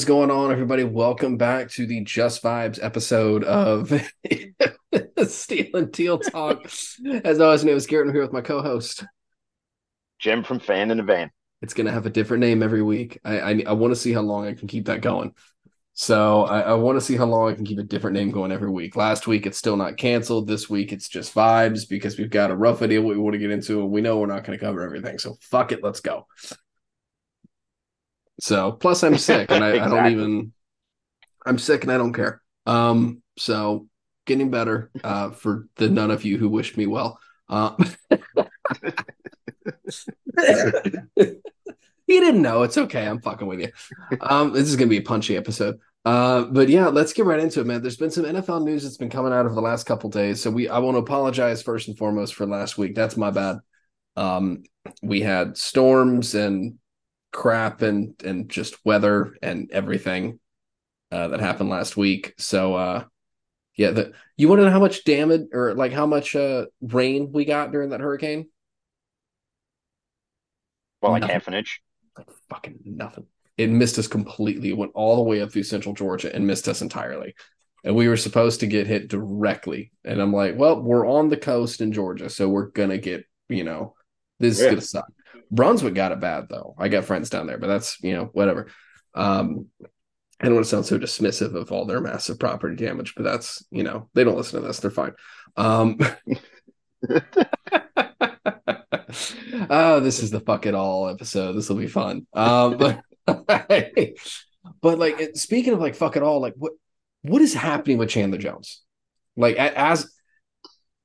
[0.00, 0.82] Is going on, everybody?
[0.82, 3.92] Welcome back to the Just Vibes episode of
[5.28, 6.64] Steel and Teal Talk.
[7.22, 8.08] As always, my name is Garrett.
[8.08, 9.04] I'm here with my co-host
[10.18, 11.30] Jim from Fan in the Van.
[11.60, 13.20] It's going to have a different name every week.
[13.26, 15.34] I I, I want to see how long I can keep that going.
[15.92, 18.52] So I, I want to see how long I can keep a different name going
[18.52, 18.96] every week.
[18.96, 20.46] Last week it's still not canceled.
[20.46, 23.38] This week it's just vibes because we've got a rough idea what we want to
[23.38, 25.18] get into, and we know we're not going to cover everything.
[25.18, 26.26] So fuck it, let's go.
[28.40, 29.98] So plus I'm sick and I, exactly.
[29.98, 30.52] I, don't even
[31.44, 32.42] I'm sick and I don't care.
[32.66, 33.86] Um so
[34.26, 37.18] getting better uh for the none of you who wished me well.
[37.48, 37.76] Uh
[42.06, 42.62] he didn't know.
[42.62, 43.06] It's okay.
[43.06, 43.72] I'm fucking with you.
[44.20, 45.78] Um this is gonna be a punchy episode.
[46.04, 47.82] Uh, but yeah, let's get right into it, man.
[47.82, 50.40] There's been some NFL news that's been coming out of the last couple days.
[50.40, 52.94] So we I want to apologize first and foremost for last week.
[52.94, 53.58] That's my bad.
[54.16, 54.64] Um,
[55.02, 56.78] we had storms and
[57.32, 60.38] crap and and just weather and everything
[61.10, 62.34] uh, that happened last week.
[62.38, 63.04] So uh,
[63.76, 67.30] yeah, the you want to know how much damage or like how much uh, rain
[67.32, 68.48] we got during that hurricane?
[71.00, 71.80] Well, like half an inch.
[72.16, 73.26] Like fucking nothing.
[73.56, 74.70] It missed us completely.
[74.70, 77.34] It went all the way up through central Georgia and missed us entirely.
[77.84, 79.92] And we were supposed to get hit directly.
[80.04, 83.64] And I'm like, well, we're on the coast in Georgia, so we're gonna get, you
[83.64, 83.94] know,
[84.38, 84.66] this yeah.
[84.66, 85.12] is gonna suck.
[85.50, 86.74] Brunswick got it bad though.
[86.78, 88.68] I got friends down there, but that's you know whatever.
[89.14, 89.66] Um,
[90.40, 93.64] I don't want to sound so dismissive of all their massive property damage, but that's
[93.70, 94.80] you know they don't listen to this.
[94.80, 95.12] They're fine.
[95.56, 95.98] Um,
[99.70, 101.52] oh, this is the fuck it all episode.
[101.52, 102.26] This will be fun.
[102.32, 106.72] Um, but but like speaking of like fuck it all, like what
[107.22, 108.82] what is happening with Chandler Jones?
[109.36, 110.10] Like as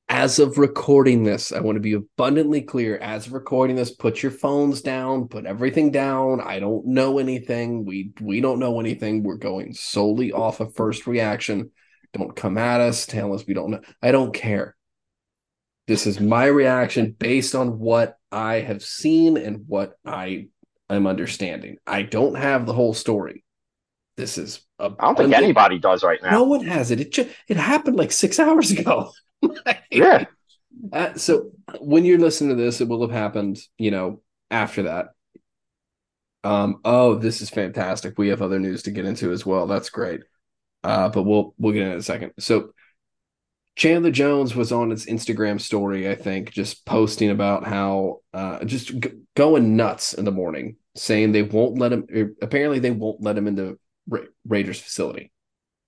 [0.08, 2.98] as of recording this, I want to be abundantly clear.
[2.98, 6.42] As of recording this, put your phones down, put everything down.
[6.42, 7.86] I don't know anything.
[7.86, 9.24] We we don't know anything.
[9.24, 11.72] We're going solely off of first reaction.
[12.14, 13.82] Don't come at us, tell us we don't know.
[14.02, 14.76] I don't care.
[15.88, 20.48] This is my reaction based on what I have seen and what I
[20.90, 21.78] am understanding.
[21.86, 23.44] I don't have the whole story.
[24.18, 26.32] This is I don't think anybody does right now.
[26.32, 27.02] No one has it.
[27.02, 29.12] It just, it happened like six hours ago.
[29.92, 30.26] Yeah.
[30.92, 35.08] Uh, so when you're listening to this, it will have happened, you know, after that.
[36.44, 38.18] Um, oh, this is fantastic.
[38.18, 39.68] We have other news to get into as well.
[39.68, 40.22] That's great.
[40.84, 42.34] Uh, but we'll we'll get in, in a second.
[42.40, 42.72] So
[43.76, 49.00] Chandler Jones was on his Instagram story, I think, just posting about how uh, just
[49.00, 52.06] g- going nuts in the morning, saying they won't let him.
[52.16, 55.32] Er, apparently, they won't let him into Ra- Raiders facility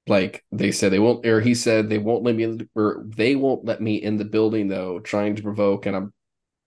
[0.07, 3.35] like they said they won't or he said they won't let me in, or they
[3.35, 6.13] won't let me in the building though trying to provoke and i'm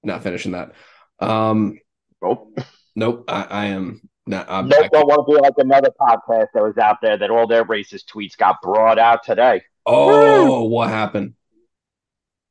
[0.02, 0.72] not finishing that.
[1.18, 1.78] Um
[2.22, 2.58] nope.
[2.96, 6.48] nope i, I am not I'm, nope, I don't want to be like another podcast
[6.54, 9.62] that was out there that all their racist tweets got brought out today.
[9.86, 11.34] Oh what happened?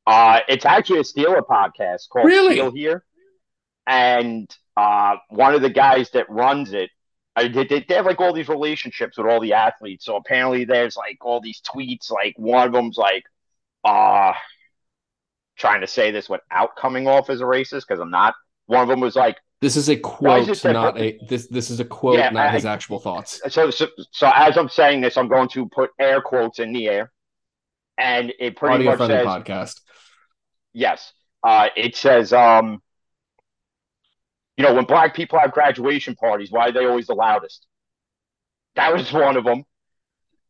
[0.06, 2.56] Uh it's actually a Steeler podcast called really?
[2.56, 3.04] Steel here.
[3.88, 6.90] And uh one of the guys that runs it
[7.36, 10.06] I, they, they have like all these relationships with all the athletes.
[10.06, 12.12] So apparently there's like all these tweets.
[12.12, 13.24] Like one of them's like,
[13.84, 14.34] uh,
[15.60, 18.34] trying to say this without coming off as a racist because I'm not.
[18.66, 21.48] One of them was like, "This is a quote, not a this.
[21.48, 24.70] This is a quote, yeah, not I, his actual thoughts." So, so, so as I'm
[24.70, 27.12] saying this, I'm going to put air quotes in the air,
[27.98, 29.82] and it pretty Audio much says, "Podcast."
[30.74, 31.14] Yes,
[31.44, 32.82] uh, it says, um,
[34.60, 37.66] you know, when black people have graduation parties, why are they always the loudest?
[38.76, 39.64] That was one of them.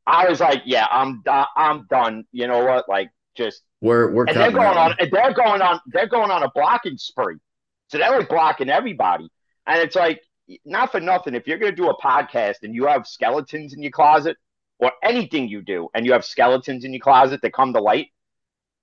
[0.07, 1.45] I was like, yeah, I'm done.
[1.55, 2.25] I'm done.
[2.31, 2.89] You know what?
[2.89, 4.95] Like, just we're we're and they're going on.
[4.97, 5.79] And they're going on.
[5.85, 7.37] They're going on a blocking spree.
[7.89, 9.29] So they're like blocking everybody.
[9.67, 10.21] And it's like,
[10.65, 11.35] not for nothing.
[11.35, 14.37] If you're going to do a podcast and you have skeletons in your closet,
[14.79, 18.07] or anything you do, and you have skeletons in your closet that come to light,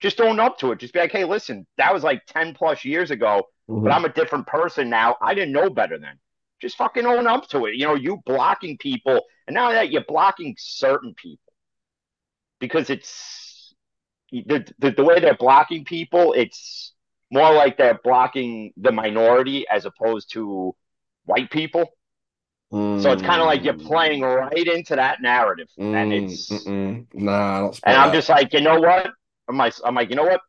[0.00, 0.80] just own up to it.
[0.80, 3.82] Just be like, hey, listen, that was like ten plus years ago mm-hmm.
[3.82, 5.16] but I'm a different person now.
[5.20, 6.18] I didn't know better then.
[6.60, 7.74] Just fucking own up to it.
[7.74, 11.52] You know, you blocking people, and now that you're blocking certain people
[12.58, 13.74] because it's
[14.32, 16.94] the, the, the way they're blocking people, it's
[17.30, 20.74] more like they're blocking the minority as opposed to
[21.26, 21.90] white people.
[22.72, 23.02] Mm.
[23.02, 25.94] So it's kind of like you're playing right into that narrative, mm.
[25.94, 27.06] and it's Mm-mm.
[27.12, 27.70] nah.
[27.84, 29.10] And I'm just like, you know what?
[29.48, 30.40] I'm like, I'm like, you know what?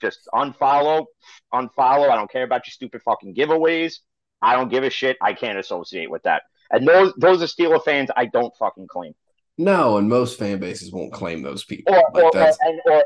[0.00, 1.06] Just unfollow,
[1.52, 2.10] unfollow.
[2.10, 3.98] I don't care about your stupid fucking giveaways.
[4.42, 5.16] I don't give a shit.
[5.20, 6.42] I can't associate with that.
[6.70, 9.14] And those those are Steeler fans I don't fucking claim.
[9.58, 11.94] No, and most fan bases won't claim those people.
[11.94, 13.04] Or like or, or, and, or,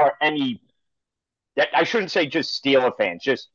[0.00, 0.62] or any.
[1.74, 3.48] I shouldn't say just Steeler fans, just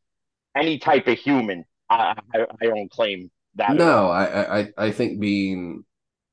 [0.55, 1.65] any type of human.
[1.89, 3.73] I, I, I don't claim that.
[3.73, 5.83] No, I, I I think being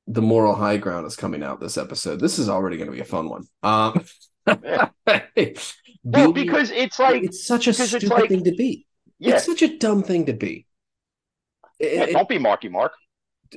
[0.07, 2.19] the moral high ground is coming out this episode.
[2.19, 3.45] This is already going to be a fun one.
[3.63, 4.05] Um,
[4.47, 4.89] yeah.
[6.03, 8.85] well, because it's like it's such a stupid like, thing to be.
[9.19, 9.35] Yeah.
[9.35, 10.65] It's such a dumb thing to be.
[11.79, 12.93] It, yeah, don't be Marky Mark.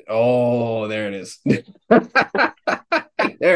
[0.08, 1.38] Oh, there it is.
[1.44, 1.62] there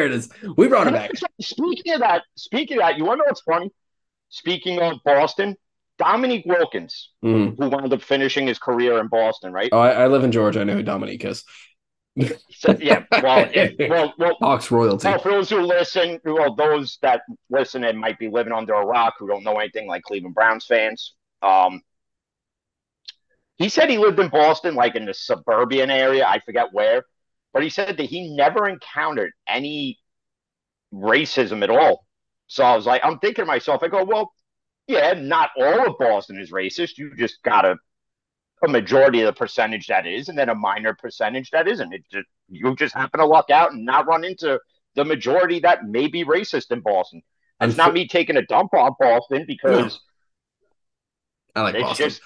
[0.06, 0.28] it is.
[0.56, 1.10] We brought it back.
[1.40, 3.70] Speaking of that, speaking of that, you want to know what's funny?
[4.30, 5.56] Speaking of Boston,
[5.98, 7.56] Dominique Wilkins, mm.
[7.58, 9.68] who wound up finishing his career in Boston, right?
[9.72, 10.60] Oh, I, I live in Georgia.
[10.60, 11.44] I know who Dominique is.
[12.50, 13.48] So, yeah, well,
[13.78, 15.08] well, well, Hawks royalty.
[15.08, 18.84] Well, for those who listen, well, those that listen and might be living under a
[18.84, 21.80] rock who don't know anything like Cleveland Browns fans, um,
[23.56, 26.26] he said he lived in Boston, like in the suburban area.
[26.26, 27.04] I forget where,
[27.52, 29.98] but he said that he never encountered any
[30.92, 32.04] racism at all.
[32.46, 34.32] So I was like, I'm thinking to myself, I go, well,
[34.86, 36.98] yeah, not all of Boston is racist.
[36.98, 37.64] You just got
[38.64, 41.92] a majority of the percentage that is, and then a minor percentage that isn't.
[41.92, 44.60] It just you just happen to luck out and not run into
[44.94, 47.22] the majority that may be racist in Boston.
[47.60, 50.00] And it's not me taking a dump on Boston because
[51.54, 52.08] I like it's Boston.
[52.08, 52.20] just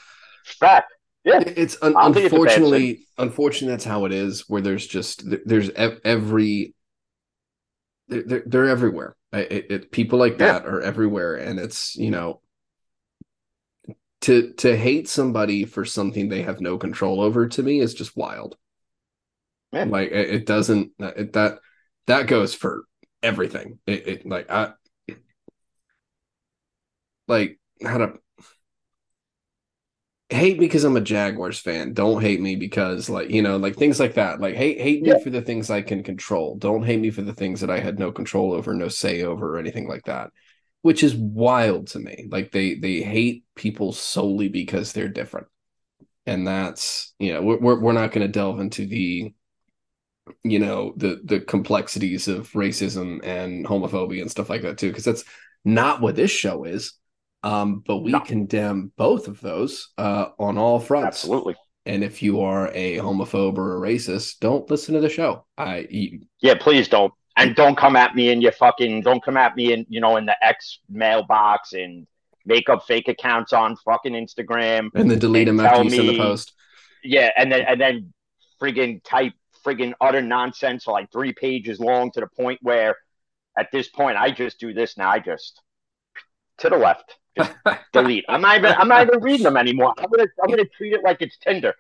[0.45, 0.93] fact.
[1.25, 4.49] Yeah, it's un- unfortunately, it's unfortunately that's how it is.
[4.49, 6.75] Where there's just there's every
[8.09, 9.17] they're they're everywhere.
[9.33, 10.71] It, it, people like that yeah.
[10.71, 12.41] are everywhere, and it's you know
[14.27, 18.17] to to hate somebody for something they have no control over to me is just
[18.17, 18.57] wild.
[19.71, 19.85] Yeah.
[19.85, 21.61] Like it, it doesn't it, that
[22.09, 22.87] that goes for
[23.23, 23.79] everything.
[23.87, 24.73] It, it like I
[27.29, 28.15] like how to
[30.29, 31.93] hate because I'm a Jaguars fan.
[31.93, 34.41] Don't hate me because like you know like things like that.
[34.41, 35.19] Like hate hate me yeah.
[35.19, 36.57] for the things I can control.
[36.57, 39.55] Don't hate me for the things that I had no control over, no say over,
[39.55, 40.33] or anything like that
[40.87, 42.29] which is wild to me.
[42.31, 45.49] Like they they hate people solely because they're different,
[46.27, 49.35] and that's you know we're we're not going to delve into the
[50.45, 55.05] you know the the complexities of racism and homophobia and stuff like that too because
[55.05, 55.25] that's
[55.65, 56.93] not what this show is.
[57.43, 58.21] Um but we no.
[58.21, 61.25] condemn both of those uh on all fronts.
[61.25, 61.57] Absolutely.
[61.85, 65.47] And if you are a homophobe or a racist don't listen to the show.
[65.59, 69.37] I you, yeah please don't and don't come at me in your fucking don't come
[69.37, 72.07] at me in you know in the X mailbox and
[72.45, 76.17] make up fake accounts on fucking Instagram and then delete them after you send the
[76.17, 76.53] post.
[77.03, 78.13] Yeah, and then and then
[78.61, 79.33] friggin' type
[79.65, 82.97] friggin' utter nonsense like three pages long to the point where
[83.59, 85.11] at this point I just do this now.
[85.11, 85.61] I just
[86.59, 87.17] to the left.
[87.93, 88.25] Delete.
[88.29, 89.93] I'm not even I'm not even reading them anymore.
[89.99, 91.75] I'm gonna I'm gonna treat it like it's Tinder.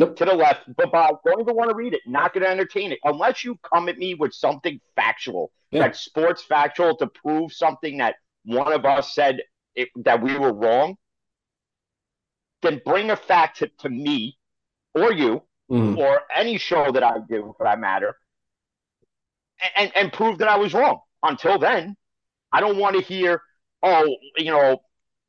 [0.00, 0.16] Nope.
[0.16, 2.00] To the left, but Bob, don't even want to read it.
[2.06, 5.80] Not going to entertain it unless you come at me with something factual, yeah.
[5.80, 8.14] like sports factual, to prove something that
[8.46, 9.42] one of us said
[9.74, 10.96] it, that we were wrong.
[12.62, 14.38] Then bring a fact to, to me
[14.94, 15.98] or you mm.
[15.98, 18.16] or any show that I do for that matter,
[19.76, 21.00] and, and prove that I was wrong.
[21.22, 21.94] Until then,
[22.50, 23.42] I don't want to hear,
[23.82, 24.80] oh, you know,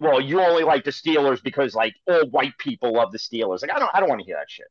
[0.02, 3.62] well, you only like the Steelers because like all white people love the Steelers.
[3.62, 4.66] Like I don't I don't want to hear that shit.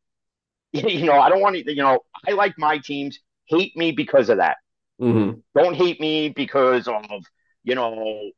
[1.01, 1.71] you know, I don't want to.
[1.71, 3.21] You know, I like my teams.
[3.47, 4.57] Hate me because of that.
[5.01, 5.39] Mm-hmm.
[5.55, 7.05] Don't hate me because of
[7.63, 8.31] you know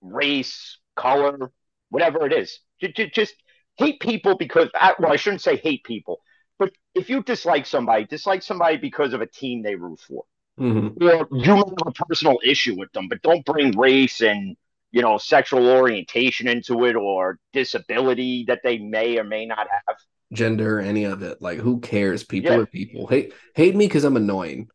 [0.00, 1.50] race, color,
[1.90, 2.60] whatever it is.
[2.80, 3.34] Just, just
[3.76, 4.68] hate people because
[5.00, 6.20] well, I shouldn't say hate people,
[6.60, 10.24] but if you dislike somebody, dislike somebody because of a team they root for.
[10.58, 11.04] Mm-hmm.
[11.04, 14.56] Or you have a personal issue with them, but don't bring race and
[14.92, 19.96] you know sexual orientation into it or disability that they may or may not have.
[20.32, 21.42] Gender, any of it.
[21.42, 22.24] Like, who cares?
[22.24, 22.58] People yeah.
[22.58, 23.06] are people.
[23.08, 24.68] Hate hate me because I'm annoying.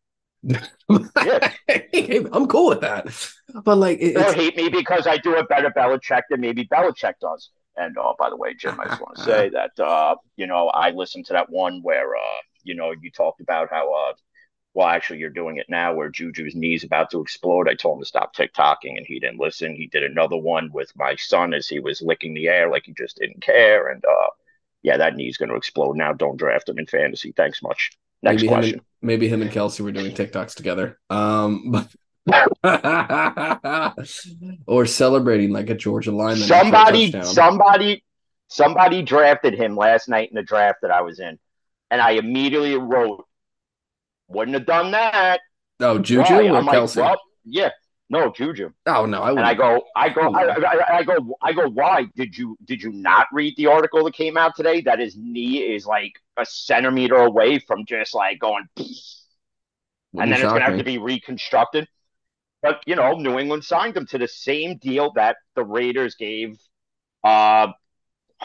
[0.43, 0.67] yeah.
[1.69, 3.07] I'm cool with that.
[3.63, 7.13] But like, it, or hate me because I do a better Belichick than maybe Belichick
[7.21, 7.49] does.
[7.77, 10.67] And oh, by the way, Jim, I just want to say that uh, you know
[10.67, 14.13] I listened to that one where uh, you know you talked about how uh,
[14.79, 17.67] well, actually, you're doing it now where Juju's knee's about to explode.
[17.67, 19.75] I told him to stop TikToking and he didn't listen.
[19.75, 22.93] He did another one with my son as he was licking the air like he
[22.93, 23.89] just didn't care.
[23.89, 24.29] And uh,
[24.81, 26.13] yeah, that knee's going to explode now.
[26.13, 27.33] Don't draft him in fantasy.
[27.35, 27.91] Thanks much.
[28.23, 28.73] Next maybe question.
[28.75, 30.97] Him and, maybe him and Kelce were doing TikToks together.
[31.09, 31.85] Um,
[34.65, 36.47] or celebrating like a Georgia lineman.
[36.47, 38.05] Somebody, somebody,
[38.47, 41.37] somebody drafted him last night in the draft that I was in,
[41.91, 43.25] and I immediately wrote
[44.29, 45.41] wouldn't have done that.
[45.79, 46.49] No, oh, Juju Why?
[46.49, 46.97] or I'm Kelce?
[46.97, 47.69] Like, well, yeah,
[48.09, 48.71] no, Juju.
[48.85, 49.39] Oh no, I would.
[49.39, 51.69] and I go, I go, I, I, I, go, I go.
[51.69, 54.81] Why did you did you not read the article that came out today?
[54.81, 58.87] That his knee is like a centimeter away from just like going, and
[60.13, 61.87] then it's gonna have to be reconstructed.
[62.61, 66.57] But you know, New England signed him to the same deal that the Raiders gave.
[67.23, 67.67] Uh,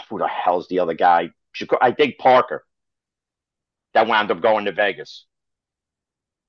[0.09, 1.31] who the hell's the other guy?
[1.81, 2.65] I think Parker.
[3.95, 5.25] that wound up going to Vegas.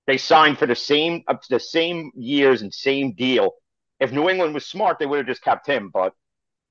[0.08, 3.52] They signed for the same up to the same years and same deal.
[4.00, 5.90] If New England was smart, they would have just kept him.
[5.94, 6.14] But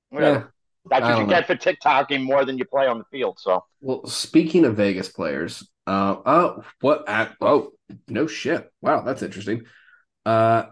[0.09, 0.35] whatever.
[0.39, 0.45] Yeah.
[0.87, 3.39] That's what you don't get for TikToking more than you play on the field.
[3.39, 7.09] So Well, speaking of Vegas players, uh, oh, what?
[7.09, 7.71] At, oh,
[8.07, 8.71] no shit.
[8.81, 9.63] Wow, that's interesting.
[10.27, 10.65] Uh,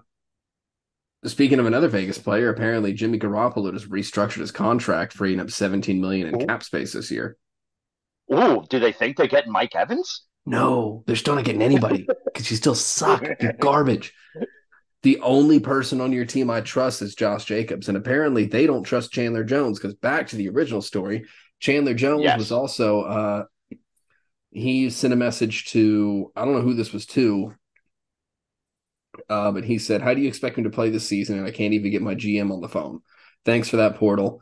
[1.25, 6.00] speaking of another Vegas player, apparently Jimmy Garoppolo has restructured his contract, freeing up 17
[6.00, 6.48] million in Cool.
[6.48, 7.36] cap space this year.
[8.32, 10.25] ooh, do they think they get Mike Evans?
[10.46, 13.26] No, they're still not getting anybody because you still suck.
[13.42, 14.14] You're garbage.
[15.04, 18.84] The only person on your team I trust is Josh Jacobs, and apparently they don't
[18.84, 19.78] trust Chandler Jones.
[19.80, 21.26] Because back to the original story,
[21.60, 22.38] Chandler Jones Yes.
[22.38, 23.44] was also uh,
[24.52, 27.54] he sent a message to I don't know who this was to,
[29.30, 31.38] uh, but he said, "How do you expect me to play this season?
[31.38, 33.02] And I can't even get my GM on the phone.
[33.46, 34.42] Thanks for that portal.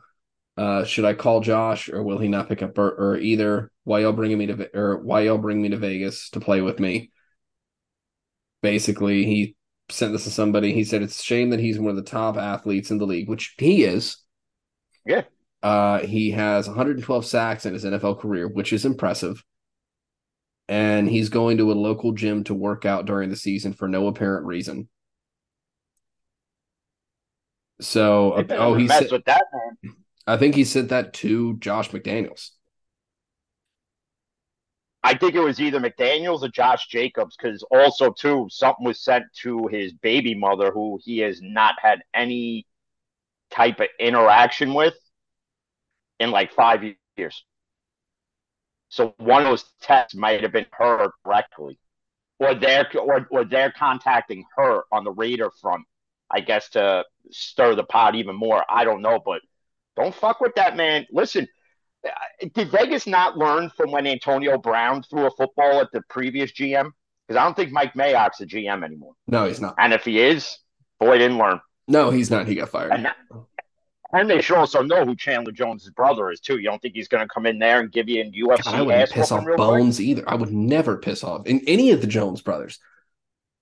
[0.56, 3.70] Uh, should I call Josh or will he not pick up or, or either?
[3.84, 6.78] Why y'all bringing me to or why y'all bring me to Vegas to play with
[6.78, 7.10] me?
[8.62, 9.56] Basically, he
[9.88, 10.72] sent this to somebody.
[10.72, 13.28] He said it's a shame that he's one of the top athletes in the league,
[13.28, 14.18] which he is.
[15.04, 15.22] Yeah.
[15.62, 19.42] Uh, he has 112 sacks in his NFL career, which is impressive.
[20.68, 24.06] And he's going to a local gym to work out during the season for no
[24.06, 24.88] apparent reason.
[27.80, 29.94] So, oh, he mess said, with that man.
[30.26, 32.50] I think he sent that to Josh McDaniels.
[35.04, 39.24] I think it was either McDaniels or Josh Jacobs because also too something was sent
[39.42, 42.66] to his baby mother who he has not had any
[43.50, 44.94] type of interaction with
[46.20, 46.84] in like five
[47.16, 47.44] years.
[48.90, 51.78] So one of those texts might have been her directly,
[52.38, 55.84] or they're or or they're contacting her on the Raider front,
[56.30, 58.64] I guess to stir the pot even more.
[58.68, 59.40] I don't know, but
[59.96, 61.06] don't fuck with that man.
[61.10, 61.46] Listen,
[62.06, 62.10] uh,
[62.54, 66.90] did Vegas not learn from when Antonio Brown threw a football at the previous GM?
[67.26, 69.14] Because I don't think Mike Mayock's a GM anymore.
[69.26, 69.74] No, he's not.
[69.78, 70.58] And if he is,
[70.98, 71.60] boy, didn't learn.
[71.88, 72.46] No, he's not.
[72.46, 72.92] He got fired.
[72.92, 73.08] And,
[74.12, 76.58] and they sure also know who Chandler Jones' brother is too.
[76.58, 78.74] You don't think he's going to come in there and give you an UFC God,
[78.74, 79.68] I wouldn't piss off real quick?
[79.68, 80.28] Bones either.
[80.28, 82.78] I would never piss off in any of the Jones brothers.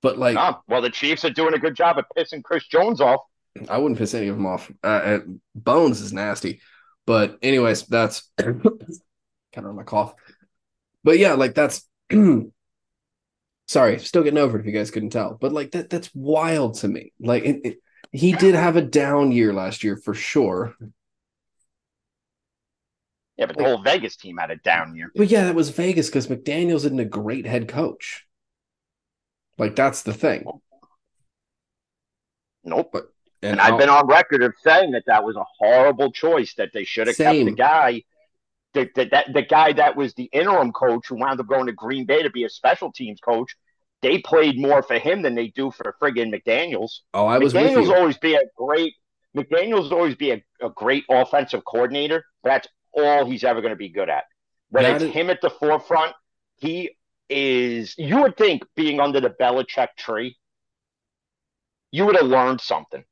[0.02, 0.60] But like, No.
[0.66, 3.20] Well, the Chiefs are doing a good job of pissing Chris Jones off.
[3.68, 4.70] I wouldn't piss any of them off.
[4.82, 5.18] Uh, uh,
[5.54, 6.60] Bones is nasty.
[7.06, 8.60] But anyways, that's kind
[9.56, 10.14] of on my cough.
[11.02, 11.88] But yeah, like that's
[13.66, 15.36] sorry, still getting over it if you guys couldn't tell.
[15.40, 17.12] But like that that's wild to me.
[17.18, 17.78] Like it, it,
[18.12, 20.74] he did have a down year last year for sure.
[23.36, 25.10] Yeah, but the whole Vegas team had a down year.
[25.14, 28.26] But yeah, that was Vegas because McDaniels isn't a great head coach.
[29.56, 30.44] Like that's the thing.
[32.64, 32.94] Nope.
[33.42, 36.54] And, And I've been on record of saying that that was a horrible choice.
[36.54, 38.02] That they should have kept the guy,
[38.74, 41.72] the, the, that the guy that was the interim coach who wound up going to
[41.72, 43.56] Green Bay to be a special teams coach.
[44.02, 47.00] They played more for him than they do for friggin' McDaniels.
[47.12, 48.94] oh, I was with McDaniel's always be a great
[49.36, 52.24] McDaniel's always be a, a great offensive coordinator.
[52.42, 54.24] But that's all he's ever going to be good at.
[54.70, 56.14] When That it's is- him at the forefront,
[56.56, 56.96] he
[57.28, 57.94] is.
[57.96, 60.36] You would think being under the Belichick tree,
[61.90, 63.04] you would have learned something.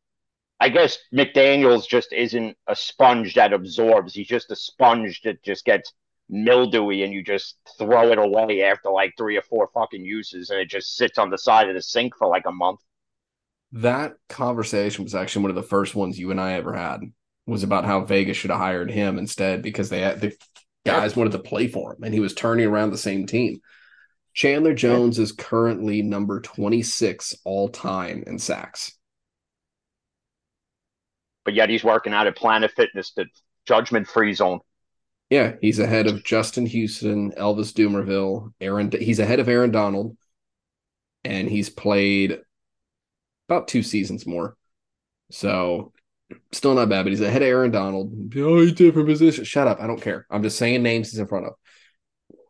[0.60, 4.14] I guess McDaniels just isn't a sponge that absorbs.
[4.14, 5.92] He's just a sponge that just gets
[6.28, 10.60] mildewy and you just throw it away after like three or four fucking uses and
[10.60, 12.80] it just sits on the side of the sink for like a month.
[13.72, 17.00] That conversation was actually one of the first ones you and I ever had.
[17.46, 20.36] Was about how Vegas should have hired him instead because they had the
[20.84, 23.60] guys wanted to play for him and he was turning around the same team.
[24.34, 28.97] Chandler Jones is currently number 26 all time in sacks.
[31.48, 33.24] But yet he's working out at Planet Fitness, the
[33.64, 34.60] judgment free zone.
[35.30, 38.92] Yeah, he's ahead of Justin Houston, Elvis Dumervil, Aaron.
[38.92, 40.18] He's ahead of Aaron Donald,
[41.24, 42.40] and he's played
[43.48, 44.58] about two seasons more.
[45.30, 45.94] So
[46.52, 48.12] still not bad, but he's ahead of Aaron Donald.
[48.36, 49.44] Oh, he's different position.
[49.44, 49.80] Shut up.
[49.80, 50.26] I don't care.
[50.28, 51.54] I'm just saying names he's in front of.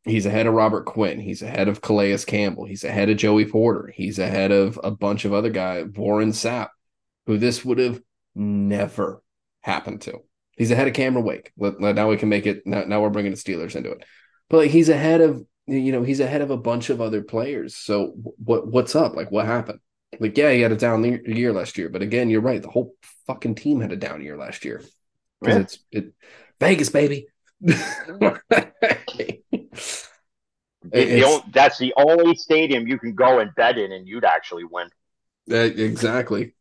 [0.03, 1.21] He's ahead of Robert Quinn.
[1.21, 2.65] He's ahead of Calais Campbell.
[2.65, 3.93] He's ahead of Joey Porter.
[3.95, 6.71] He's ahead of a bunch of other guys, Warren Sapp,
[7.27, 8.03] who this would have
[8.39, 9.23] never
[9.61, 10.21] happened to.
[10.57, 11.53] He's ahead of Cameron Wake.
[11.59, 12.67] Now we can make it.
[12.67, 14.05] Now, now we're bringing the Steelers into it.
[14.49, 17.77] But like he's ahead of you know he's ahead of a bunch of other players.
[17.77, 19.15] So what what's up?
[19.15, 19.81] Like what happened?
[20.19, 22.63] Like yeah, he had a down year- last year, but again, you're right.
[22.63, 22.95] The whole
[23.27, 24.83] fucking team had a down year last year
[25.41, 25.61] because Yeah.
[25.61, 26.13] it's it
[26.61, 27.27] Vegas baby.
[27.61, 28.41] The-
[31.05, 34.89] the that's the only stadium you can go and bet in, and you'd actually win.
[35.51, 36.55] Uh, exactly.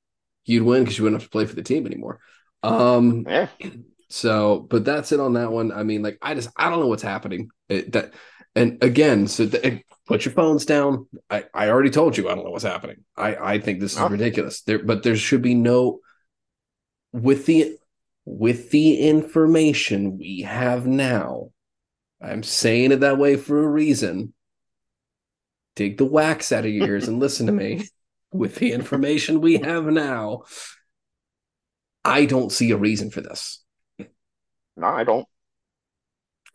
[0.48, 2.20] You'd win because you wouldn't have to play for the team anymore.
[2.64, 3.50] Um, Yeah.
[4.10, 5.72] so, but that's it on that one.
[5.72, 7.50] I mean, like, I just, I don't know what's happening.
[7.70, 8.14] It, that
[8.56, 9.48] And again, so
[10.08, 11.08] put your phones down.
[11.30, 13.04] I, I already told you I don't know what's happening.
[13.16, 14.08] I, I think this is No.
[14.08, 14.62] ridiculous.
[14.62, 16.00] There, but there should be no
[17.12, 17.78] with the
[18.26, 21.52] with the information we have now.
[22.22, 24.34] I'm saying it that way for a reason.
[25.76, 27.88] Dig the wax out of your ears and listen to me.
[28.32, 30.44] With the information we have now,
[32.04, 33.64] I don't see a reason for this
[34.76, 35.28] No, I don't.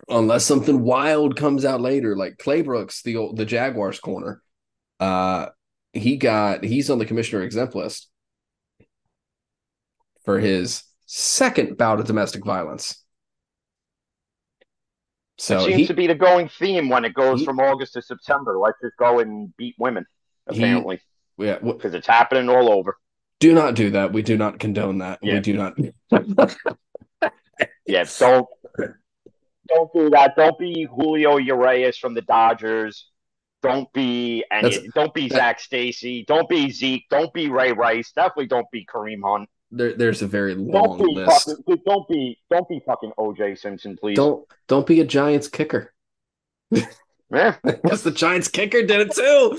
[0.08, 4.42] unless something wild comes out later, like Claybrooks, the old, the Jaguars corner.
[5.00, 5.46] Uh,
[5.92, 8.08] he got he's on the commissioner exempt list
[10.24, 13.02] for his second bout of domestic violence.
[15.38, 17.94] So it seems he, to be the going theme when it goes he- from August
[17.94, 18.58] to September.
[18.58, 20.06] Let's just go and beat women,
[20.46, 21.00] apparently,
[21.38, 22.96] yeah, because it's happening all over.
[23.40, 24.12] do not do that.
[24.12, 25.18] We do not condone that.
[25.22, 25.76] We do not.
[27.86, 28.46] Yeah, don't
[29.68, 30.34] don't do that.
[30.36, 33.08] Don't be Julio Urias from the Dodgers.
[33.62, 36.24] Don't be and That's- don't be that- Zac Stacy.
[36.26, 37.04] Don't be Zeke.
[37.10, 38.12] Don't be Ray Rice.
[38.12, 39.48] Definitely don't be Kareem Hunt.
[39.70, 41.46] there, there's a very Don't long list.
[41.48, 41.82] fucking.
[41.86, 42.38] Don't be.
[42.50, 44.16] Don't be fucking OJ Simpson, please.
[44.16, 45.92] Don't don't be a Giants kicker
[46.72, 47.56] Yeah.
[47.64, 49.58] because the Giants kicker did it too.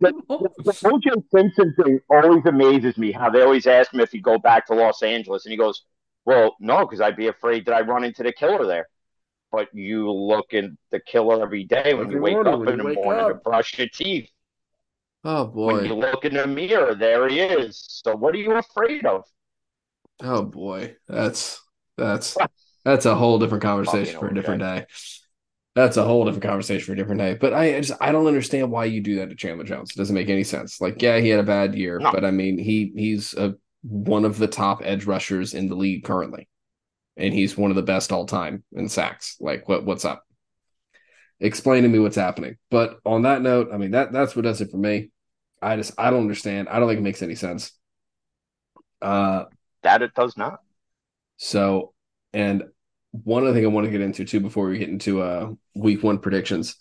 [0.00, 0.12] The,
[0.58, 3.10] the OJ Simpson thing always amazes me.
[3.10, 5.82] How they always ask him if he'd go back to Los Angeles, and he goes,
[6.24, 8.88] "Well, no, because I'd be afraid that I run into the killer there."
[9.50, 12.78] But you look at the killer every day when Every you wake morning up in
[12.78, 14.30] the wake morning to brush your teeth.
[15.24, 15.74] Oh boy!
[15.74, 18.02] When you look in the mirror, there he is.
[18.04, 19.24] So what are you afraid of?
[20.20, 20.96] Oh boy.
[21.08, 21.60] That's
[21.96, 22.36] that's
[22.84, 24.86] that's a whole different conversation for a different day.
[25.74, 27.34] That's a whole different conversation for a different day.
[27.34, 29.90] But I, I just I don't understand why you do that to Chandler Jones.
[29.92, 30.80] It doesn't make any sense.
[30.80, 32.10] Like, yeah, he had a bad year, No.
[32.10, 36.02] but I mean, he he's a one of the top edge rushers in the league
[36.04, 36.48] currently,
[37.16, 39.36] and he's one of the best all time in sacks.
[39.40, 40.24] Like, what what's up?
[41.40, 42.56] Explain to me what's happening.
[42.70, 45.10] But on that note, I mean that that's what does it for me.
[45.62, 46.68] I just I don't understand.
[46.68, 47.72] I don't think it makes any sense.
[49.00, 49.44] Uh,
[49.82, 50.60] That it does not.
[51.36, 51.92] so,
[52.32, 52.64] and
[53.12, 56.02] one other thing I want to get into too before we get into uh week
[56.02, 56.76] one predictions.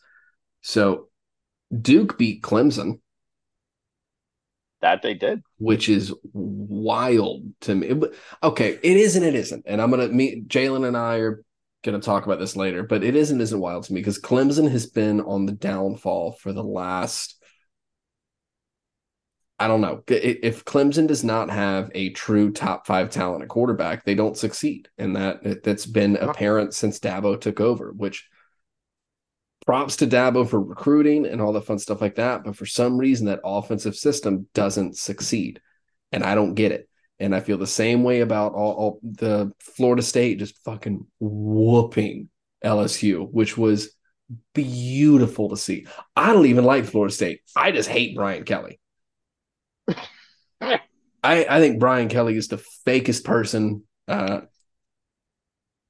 [0.62, 1.10] So,
[1.82, 3.00] Duke beat Clemson,
[4.82, 5.42] That they did.
[5.58, 7.94] which is wild to me.
[8.44, 9.64] Okay, it is and it isn't.
[9.66, 11.44] And I'm gonna meet Jalen and I are
[11.84, 14.86] gonna talk about this later, but it isn't isn't wild to me because Clemson has
[14.86, 17.37] been on the downfall for the last.
[19.60, 20.04] I don't know.
[20.08, 24.88] If Clemson does not have a true top five talent at quarterback, they don't succeed.
[25.00, 28.28] And that that's been apparent since Dabo took over, which
[29.66, 32.44] props to Dabo for recruiting and all the fun stuff like that.
[32.44, 35.60] But for some reason, that offensive system doesn't succeed.
[36.12, 36.88] And I don't get it.
[37.20, 42.30] And I feel the same way about all, all the Florida State just fucking whooping
[42.64, 43.90] LSU, which was
[44.54, 45.88] beautiful to see.
[46.16, 47.42] I don't even like Florida State.
[47.56, 48.80] I just hate Brian Kelly.
[50.62, 50.80] I,
[51.24, 54.42] I think Brian Kelly is the fakest person, uh,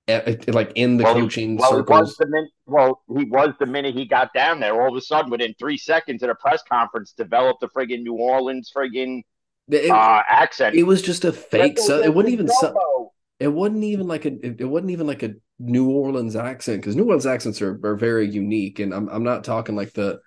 [0.08, 1.99] at- like in the Well, coaching Well, he circles.
[1.99, 4.82] was the min- well, he was the minute he got down there.
[4.82, 8.15] All of a sudden, within three seconds at a press conference, developed a friggin' New
[8.15, 9.21] Orleans friggin'
[9.69, 10.75] It, uh, accent.
[10.75, 11.77] it was just a fake.
[11.77, 12.47] So it wasn't even.
[12.47, 14.34] So, it wasn't even like a.
[14.45, 17.95] It, it wasn't even like a New Orleans accent because New Orleans accents are, are
[17.97, 20.21] very unique, and I'm I'm not talking like the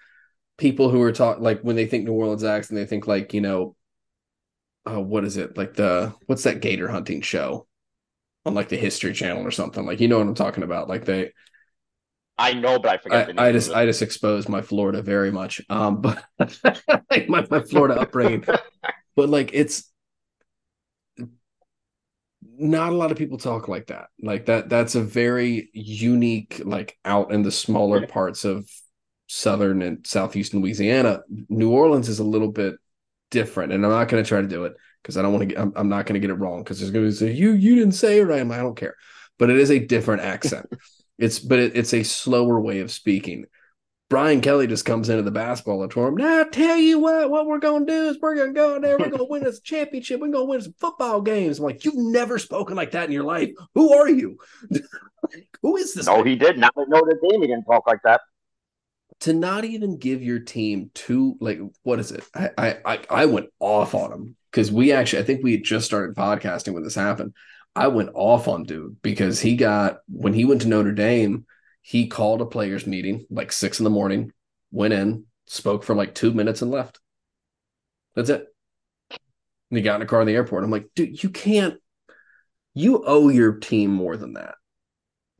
[0.58, 3.40] people who are talking like when they think New Orleans accent, they think like you
[3.40, 3.76] know,
[4.90, 7.66] uh, what is it like the what's that gator hunting show
[8.44, 11.04] on like the History Channel or something like you know what I'm talking about like
[11.04, 11.32] they
[12.40, 13.44] I know, but I forget the name.
[13.44, 13.70] I, I just.
[13.70, 15.60] I just exposed my Florida very much.
[15.68, 16.24] Um, but
[17.10, 18.46] like my, my Florida upbringing.
[19.14, 19.92] But like it's
[22.42, 24.08] not a lot of people talk like that.
[24.22, 28.66] Like that that's a very unique, like out in the smaller parts of
[29.26, 31.20] southern and southeastern Louisiana.
[31.50, 32.76] New Orleans is a little bit
[33.30, 33.72] different.
[33.72, 35.72] And I'm not gonna try to do it because I don't want to get I'm,
[35.76, 38.18] I'm not gonna get it wrong because there's gonna be say you you didn't say
[38.18, 38.40] it right.
[38.40, 38.96] I'm like, I don't care.
[39.38, 40.66] But it is a different accent.
[41.20, 43.44] It's but it, it's a slower way of speaking.
[44.08, 46.16] Brian Kelly just comes into the basketball auditorium.
[46.16, 48.98] Now, I tell you what, what we're gonna do is we're gonna go in there,
[48.98, 51.58] we're gonna win this championship, we're gonna win some football games.
[51.58, 53.50] I'm like, you've never spoken like that in your life.
[53.74, 54.38] Who are you?
[55.62, 56.06] Who is this?
[56.06, 56.30] no, guy?
[56.30, 56.58] he did.
[56.58, 58.22] Not at Notre Dame, he didn't talk like that.
[59.20, 62.24] To not even give your team two like what is it?
[62.34, 65.86] I I I, went off on him because we actually I think we had just
[65.86, 67.34] started podcasting when this happened.
[67.76, 71.46] I went off on dude because he got when he went to Notre Dame,
[71.82, 74.32] he called a players meeting like six in the morning,
[74.72, 76.98] went in, spoke for like two minutes and left.
[78.14, 78.46] That's it.
[79.70, 80.64] And he got in a car in the airport.
[80.64, 81.78] I'm like, dude, you can't.
[82.74, 84.54] You owe your team more than that.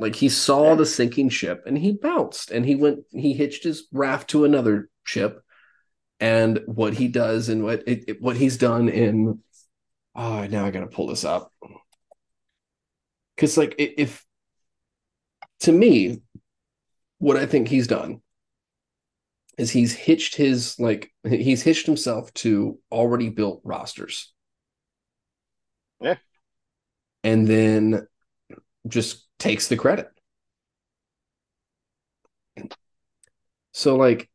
[0.00, 3.86] Like he saw the sinking ship and he bounced and he went, he hitched his
[3.92, 5.44] raft to another ship.
[6.18, 9.40] And what he does and what it, it, what he's done in,
[10.16, 11.52] oh, now I got to pull this up.
[13.36, 14.24] Because, like, if
[15.60, 16.20] to me,
[17.18, 18.20] what I think he's done
[19.56, 24.32] is he's hitched his, like, he's hitched himself to already built rosters.
[26.00, 26.16] Yeah.
[27.24, 28.06] And then
[28.86, 30.08] just takes the credit.
[33.72, 34.30] So like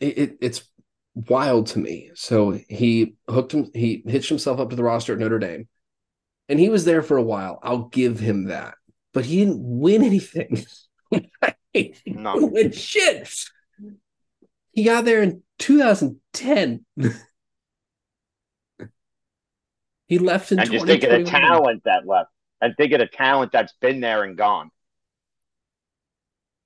[0.00, 0.68] it, it, it's
[1.14, 2.10] wild to me.
[2.14, 5.68] So he hooked him he hitched himself up to the roster at Notre Dame.
[6.48, 7.58] And he was there for a while.
[7.62, 8.74] I'll give him that.
[9.12, 10.64] But he didn't win anything.
[12.06, 12.36] no.
[12.36, 13.28] win shit.
[14.72, 16.84] He got there in 2010.
[20.06, 23.06] he left in and just think of the talent that left and think of the
[23.06, 24.70] talent that's been there and gone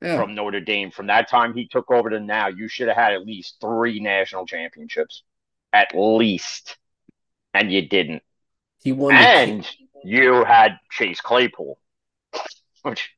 [0.03, 0.17] yeah.
[0.17, 0.91] from Notre Dame.
[0.91, 4.01] From that time he took over to now, you should have had at least three
[4.01, 5.23] national championships,
[5.73, 6.77] at least,
[7.55, 8.23] and you didn't.
[8.83, 9.69] He won, and
[10.05, 11.79] you had Chase Claypool,
[12.83, 13.11] which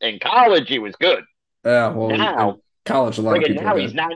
[0.00, 1.22] in college he was good.
[1.64, 4.12] Yeah, well, now college a lot of people now he's not.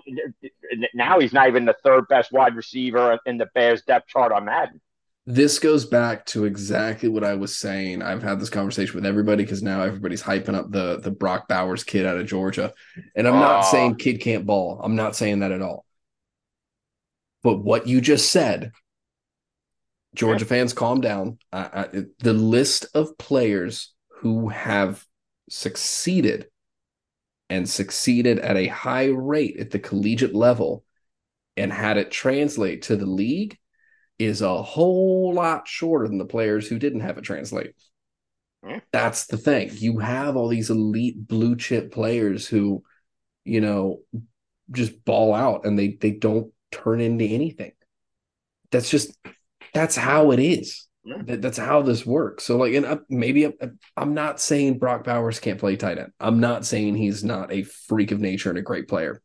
[0.94, 4.46] Now he's not even the third best wide receiver in the Bears depth chart on
[4.46, 4.80] Madden
[5.26, 8.02] this goes back to exactly what I was saying.
[8.02, 11.82] I've had this conversation with everybody because now everybody's hyping up the the Brock Bowers
[11.82, 12.74] kid out of Georgia,
[13.14, 13.62] and I'm not ah.
[13.62, 14.80] saying kid can't ball.
[14.82, 15.86] I'm not saying that at all.
[17.42, 18.72] But what you just said,
[20.14, 21.38] Georgia fans, calm down.
[21.52, 25.04] I, I, the list of players who have
[25.48, 26.48] succeeded
[27.48, 30.84] and succeeded at a high rate at the collegiate level
[31.56, 33.58] and had it translate to the league
[34.24, 37.74] is a whole lot shorter than the players who didn't have it translate.
[38.66, 38.80] Yeah.
[38.92, 39.70] That's the thing.
[39.74, 42.82] You have all these elite blue chip players who,
[43.44, 44.00] you know,
[44.70, 47.72] just ball out and they they don't turn into anything.
[48.70, 49.16] That's just
[49.74, 50.88] that's how it is.
[51.04, 51.22] Yeah.
[51.26, 52.44] That, that's how this works.
[52.44, 56.12] So like, and uh, maybe I'm, I'm not saying Brock Bowers can't play tight end.
[56.18, 59.20] I'm not saying he's not a freak of nature and a great player.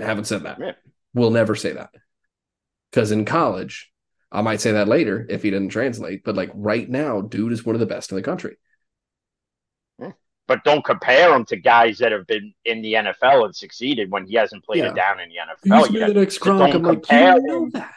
[0.00, 0.58] I haven't said that.
[0.60, 0.72] Yeah.
[1.12, 1.90] We'll never say that
[2.90, 3.90] because in college
[4.34, 7.64] I might say that later if he didn't translate, but like right now, dude is
[7.64, 8.56] one of the best in the country.
[10.46, 14.26] But don't compare him to guys that have been in the NFL and succeeded when
[14.26, 14.90] he hasn't played Yeah.
[14.90, 16.08] it down in the NFL He's yet.
[16.08, 16.58] the next Gronk.
[16.58, 17.70] don't I'm like, you compare know him.
[17.70, 17.94] that.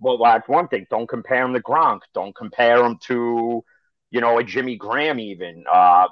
[0.00, 0.88] Well, that's one thing.
[0.90, 2.00] Don't compare him to Gronk.
[2.14, 3.64] Don't compare him to,
[4.10, 5.62] you know, a Jimmy Graham even.
[5.72, 6.08] Uh,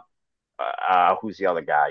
[0.89, 1.91] uh, who's the other guy?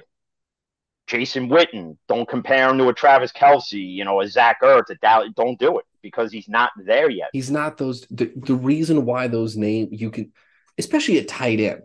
[1.08, 1.98] Jason Witten.
[2.08, 5.32] Don't compare him to a Travis Kelce, you know, a Zach Ertz, a Dallas.
[5.36, 7.30] Don't do it because he's not there yet.
[7.34, 8.06] He's not those.
[8.12, 10.32] The, the reason why those names you can,
[10.78, 11.82] especially at tight end,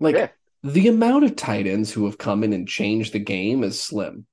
[0.00, 0.28] like Yeah.
[0.62, 4.26] the amount of tight ends who have come in and changed the game is slim.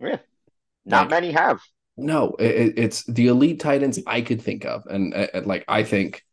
[0.00, 0.18] Yeah.
[0.84, 1.60] Not Like- many have.
[2.00, 5.64] No, it, it's the elite tight ends I could think of, and uh, uh, like
[5.66, 6.24] I think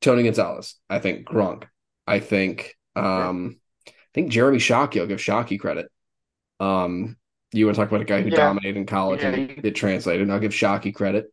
[0.00, 1.68] Tony Gonzalez, I think Gronk,
[2.04, 3.63] I think um, I
[4.14, 5.00] think Jeremy Shockey.
[5.00, 5.90] I'll give Shockey credit.
[6.60, 7.16] Um,
[7.52, 8.36] you want to talk about a guy who Yeah.
[8.36, 10.30] dominated in college Yeah, and it translated?
[10.30, 11.26] I'll give Shockey credit.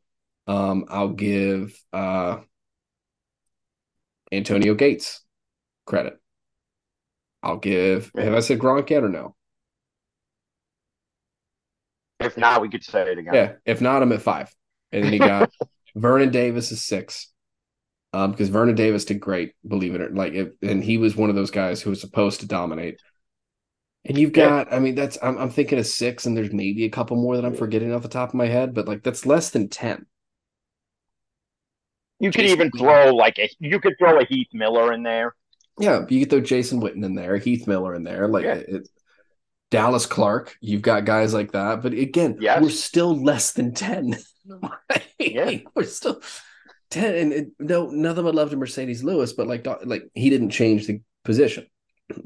[0.47, 2.39] Um, I'll give uh,
[4.31, 5.23] Antonio Gates
[5.85, 6.17] credit.
[7.43, 8.11] I'll give.
[8.15, 8.25] Yeah.
[8.25, 9.35] Have I said Gronk yet or no?
[12.19, 13.33] If not, we could say it again.
[13.33, 13.53] Yeah.
[13.65, 14.53] If not, I'm at five.
[14.91, 15.51] And then you got
[15.95, 17.31] Vernon Davis is six.
[18.13, 21.29] Um, because Vernon Davis did great, believe it or like it, and he was one
[21.29, 22.99] of those guys who was supposed to dominate.
[24.03, 24.65] And you've Yeah.
[24.65, 27.37] got, I mean, that's I'm I'm thinking of six, and there's maybe a couple more
[27.37, 30.05] that I'm forgetting off the top of my head, but like that's less than ten.
[32.19, 32.79] You could Jason even Witten.
[32.79, 35.35] throw like a you could throw a Heath Miller in there.
[35.79, 38.55] Yeah, you get throw Jason Witten in there, Heath Miller in there, like Yeah.
[38.55, 38.89] it,
[39.71, 40.57] Dallas Clark.
[40.61, 42.61] You've got guys like that, but again, Yes.
[42.61, 44.17] we're still less than ten.
[45.19, 45.59] Yeah.
[45.75, 46.21] we're still
[46.91, 50.51] ten, and it, no, nothing but love to Marcedes Lewis, but like, like he didn't
[50.51, 51.67] change the position.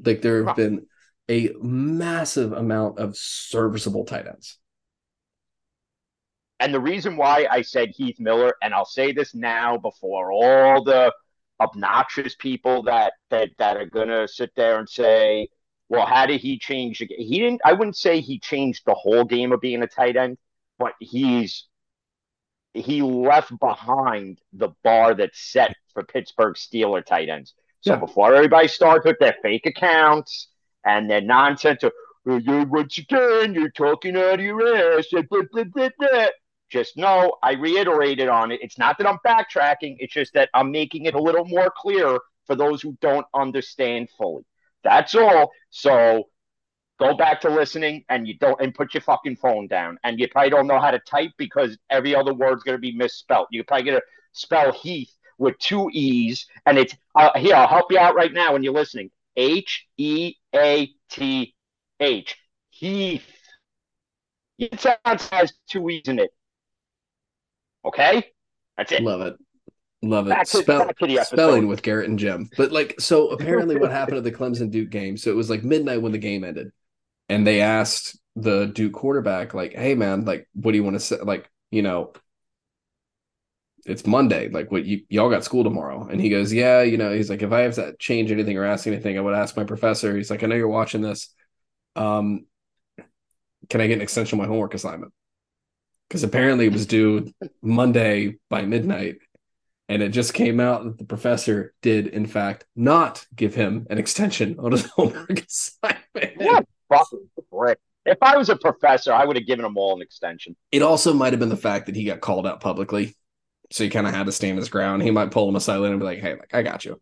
[0.03, 0.55] Like there have Right.
[0.55, 0.87] been
[1.29, 4.57] a massive amount of serviceable tight ends.
[6.59, 10.83] And the reason why I said Heath Miller, and I'll say this now before all
[10.83, 11.13] the
[11.59, 15.49] obnoxious people that that that are gonna sit there and say,
[15.89, 17.61] "Well, how did he change?" the ga-" He didn't.
[17.65, 20.37] I wouldn't say he changed the whole game of being a tight end,
[20.79, 21.67] but he's
[22.75, 27.53] he left behind the bar that's set for Pittsburgh Steeler tight ends.
[27.81, 27.99] So Yeah.
[27.99, 30.49] before everybody starts with their fake accounts
[30.83, 31.93] and their nonsense of,
[32.27, 35.07] "Oh, you once again, you're talking out of your ass.
[35.09, 36.27] blah, blah, blah, blah."
[36.69, 38.59] Just know I reiterated on it.
[38.61, 39.97] It's not that I'm backtracking.
[39.99, 44.09] It's just that I'm making it a little more clear for those who don't understand
[44.17, 44.43] fully.
[44.83, 45.51] That's all.
[45.69, 46.29] So
[46.99, 49.97] go back to listening and you don't and put your fucking phone down.
[50.03, 53.47] And you probably don't know how to type because every other word's gonna be misspelled.
[53.51, 54.01] You're probably gonna
[54.33, 57.55] spell Heath with two E's, and it's uh, here.
[57.55, 59.11] I'll help you out right now when you're listening.
[59.35, 61.53] H E A T
[61.99, 62.37] H
[62.69, 63.25] Heath.
[64.57, 66.31] It sounds has two E's in it.
[67.83, 68.31] Okay,
[68.77, 69.03] that's it.
[69.03, 69.35] Love it.
[70.01, 70.35] Love it.
[70.35, 71.35] To- Spell, back to the episode.
[71.35, 72.49] spelling with Garrett and Jim.
[72.57, 75.17] But like, so apparently, what happened at the Clemson Duke game?
[75.17, 76.71] So it was like midnight when the game ended,
[77.29, 80.99] and they asked the Duke quarterback, like, "Hey, man, like, what do you want to
[80.99, 81.17] say?
[81.21, 82.13] Like, you know,
[83.85, 84.49] it's Monday.
[84.49, 87.41] Like, what you y'all got school tomorrow?" And he goes, "Yeah, you know." He's like,
[87.41, 90.29] "If I have to change anything or ask anything, I would ask my professor." He's
[90.31, 91.33] like, "I know you're watching this.
[91.95, 92.45] Um,
[93.69, 95.13] can I get an extension of my homework assignment?"
[96.09, 99.17] Because apparently it was due Monday by midnight,
[99.89, 103.97] and it just came out that the professor did, in fact, not give him an
[103.97, 106.37] extension on his homework assignment.
[106.37, 107.79] What fucking prick.
[108.05, 110.55] If I was a professor, I would have given them all an extension.
[110.71, 113.15] It also might have been the fact that he got called out publicly,
[113.71, 115.01] so he kind of had to stand his ground.
[115.01, 117.01] He might pull him aside and be like, "Hey, like I got you."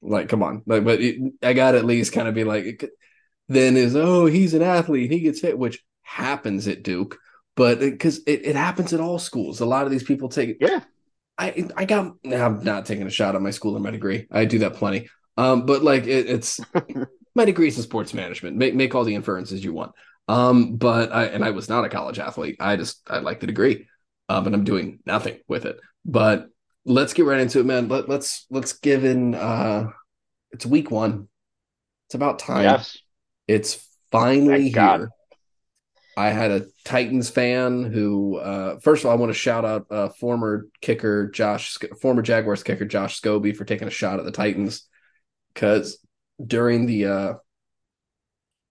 [0.00, 2.90] Like, come on, like, but it, I got at least kind of be like, it
[3.48, 7.18] then is oh he's an athlete, he gets hit, which happens at Duke,
[7.56, 9.60] but because it, it happens at all schools.
[9.60, 10.80] A lot of these people take Yeah.
[11.36, 14.26] I I got I'm not taking a shot on my school or my degree.
[14.30, 15.08] I do that plenty.
[15.36, 16.60] Um, but like it, it's
[17.34, 18.56] my degree's in sports management.
[18.56, 19.92] Make make all the inferences you want.
[20.28, 22.56] Um, but I and I was not a college athlete.
[22.60, 23.86] I just I like the degree.
[24.28, 25.78] Uh, but I'm doing nothing with it.
[26.04, 26.48] But
[26.86, 27.88] let's get right into it, man.
[27.88, 29.88] Let, let's let's give in uh
[30.50, 31.28] it's week one.
[32.08, 32.62] It's about time.
[32.62, 32.98] Yes.
[33.48, 35.00] It's finally Thank God.
[35.00, 35.10] here.
[36.16, 39.86] I had a Titans fan who, uh, first of all, I want to shout out
[39.90, 44.30] uh, former kicker Josh, former Jaguars kicker Josh Scobee for taking a shot at the
[44.30, 44.86] Titans
[45.52, 45.98] because
[46.44, 47.34] during the uh,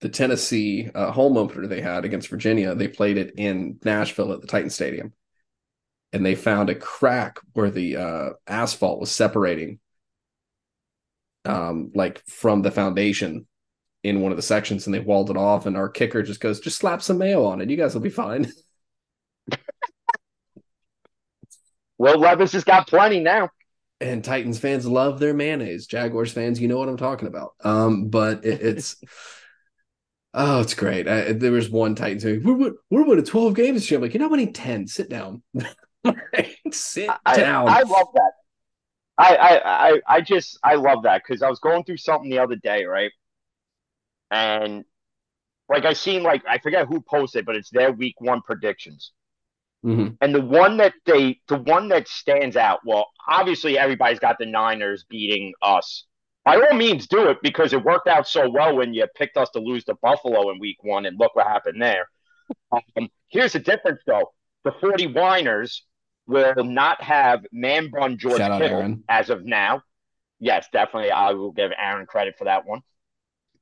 [0.00, 4.40] the Tennessee uh, home opener they had against Virginia, they played it in Nashville at
[4.40, 5.12] the Titan Stadium,
[6.12, 9.78] and they found a crack where the uh, asphalt was separating,
[11.44, 13.46] um, like from the foundation
[14.04, 16.60] in one of the sections and they walled it off and our kicker just goes
[16.60, 17.70] just slap some mayo on it.
[17.70, 18.52] You guys will be fine.
[21.98, 23.48] Will Levis has got plenty now.
[24.00, 25.86] And titans fans love their mayonnaise.
[25.86, 27.52] Jaguars fans you know what i'm talking about.
[27.62, 28.96] Um but it, it's
[30.34, 31.08] oh it's great.
[31.08, 33.98] I, there was one titans saying we're, we're winning 12 games this year.
[33.98, 35.42] I'm like you're not winning 10 sit down.
[36.70, 37.68] Sit I, down.
[37.68, 38.32] I love that.
[39.16, 42.40] I, I, I, I just I love that because I was going through something the
[42.40, 43.12] other day, right?
[44.30, 44.84] And
[45.68, 49.12] like I seen like I forget who posted, but it's their week one predictions.
[49.84, 50.16] Mhm.
[50.20, 54.46] And the one that they the one that stands out, well, obviously everybody's got the
[54.46, 56.06] Niners beating us.
[56.44, 59.50] By all means do it because it worked out so well when you picked us
[59.50, 62.08] to lose to Buffalo in week one and look what happened there.
[62.72, 64.32] Um, here's the difference though.
[64.64, 65.82] The 40 Winers
[66.26, 69.82] will not have man bun George Shout Kittle as of now.
[70.40, 71.10] Yes, definitely.
[71.10, 72.80] I will give Aaron credit for that one.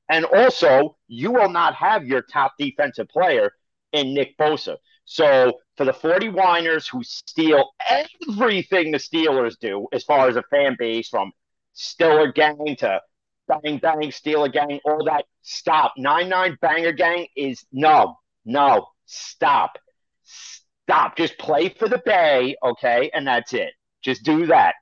[0.09, 3.53] And also, you will not have your top defensive player
[3.91, 4.77] in Nick Bosa.
[5.05, 10.43] So for the 40 whiners who steal everything the Steelers do as far as a
[10.43, 11.31] fan base, from
[11.73, 13.01] Stiller gang to
[13.47, 15.93] bang bang Steeler gang, all that, stop.
[15.97, 19.77] 9-9 banger gang is no, no, stop.
[20.23, 21.17] Stop.
[21.17, 23.09] Just play for the Bay, okay?
[23.13, 23.71] And that's it.
[24.01, 24.75] Just do that.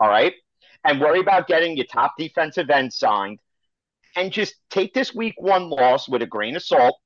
[0.00, 0.34] All right.
[0.84, 3.38] And worry about getting your top defensive end signed.
[4.16, 6.96] And just take this week one loss with a grain of salt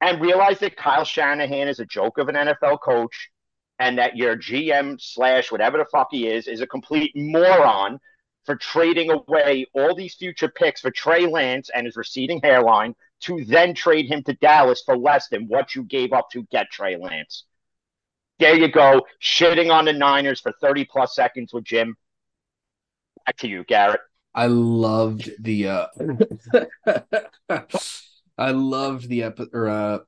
[0.00, 3.30] and realize that Kyle Shanahan is a joke of an NFL coach
[3.78, 7.98] and that your GM slash whatever the fuck he is is a complete moron
[8.44, 13.44] for trading away all these future picks for Trey Lance and his receding hairline to
[13.44, 16.96] then trade him to Dallas for less than what you gave up to get Trey
[16.96, 17.44] Lance.
[18.38, 21.96] There you go, shitting on the Niners for 30 plus seconds with Jim.
[23.24, 24.00] Back to you, Garrett.
[24.34, 25.86] I loved the uh
[28.38, 29.98] I loved the epi- or uh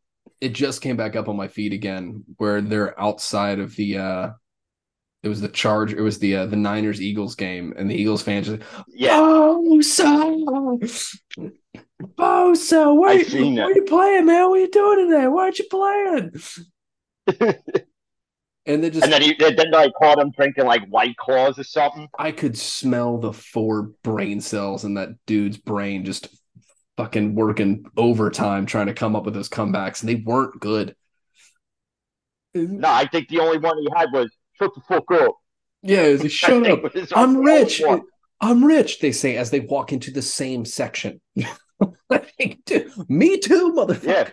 [0.41, 4.31] it just came back up on my feed again where they're outside of the uh
[5.23, 8.23] it was the charge it was the uh, the Niners Eagles game and the Eagles
[8.23, 10.79] fans just Yeah, Bosa!
[12.19, 13.75] Bosa why, I've you, seen why that.
[13.75, 14.49] you playing man?
[14.49, 15.27] What are you doing today?
[15.29, 16.33] Why aren't you playing?
[18.67, 21.65] And then just and then he then like caught him drinking like White Claws or
[21.65, 22.09] something.
[22.19, 26.29] I could smell the four brain cells in that dude's brain just
[26.99, 30.95] fucking working overtime trying to come up with those comebacks, and they weren't good.
[32.55, 35.37] No, I think the only one he had was shut the fuck up.
[35.83, 36.65] Yeah, it was like, shut I up.
[36.65, 37.81] think was his I'm rich.
[37.81, 38.03] one.
[38.41, 41.21] I'm rich, they say as they walk into the same section.
[42.11, 44.33] like, dude, me too, motherfucker.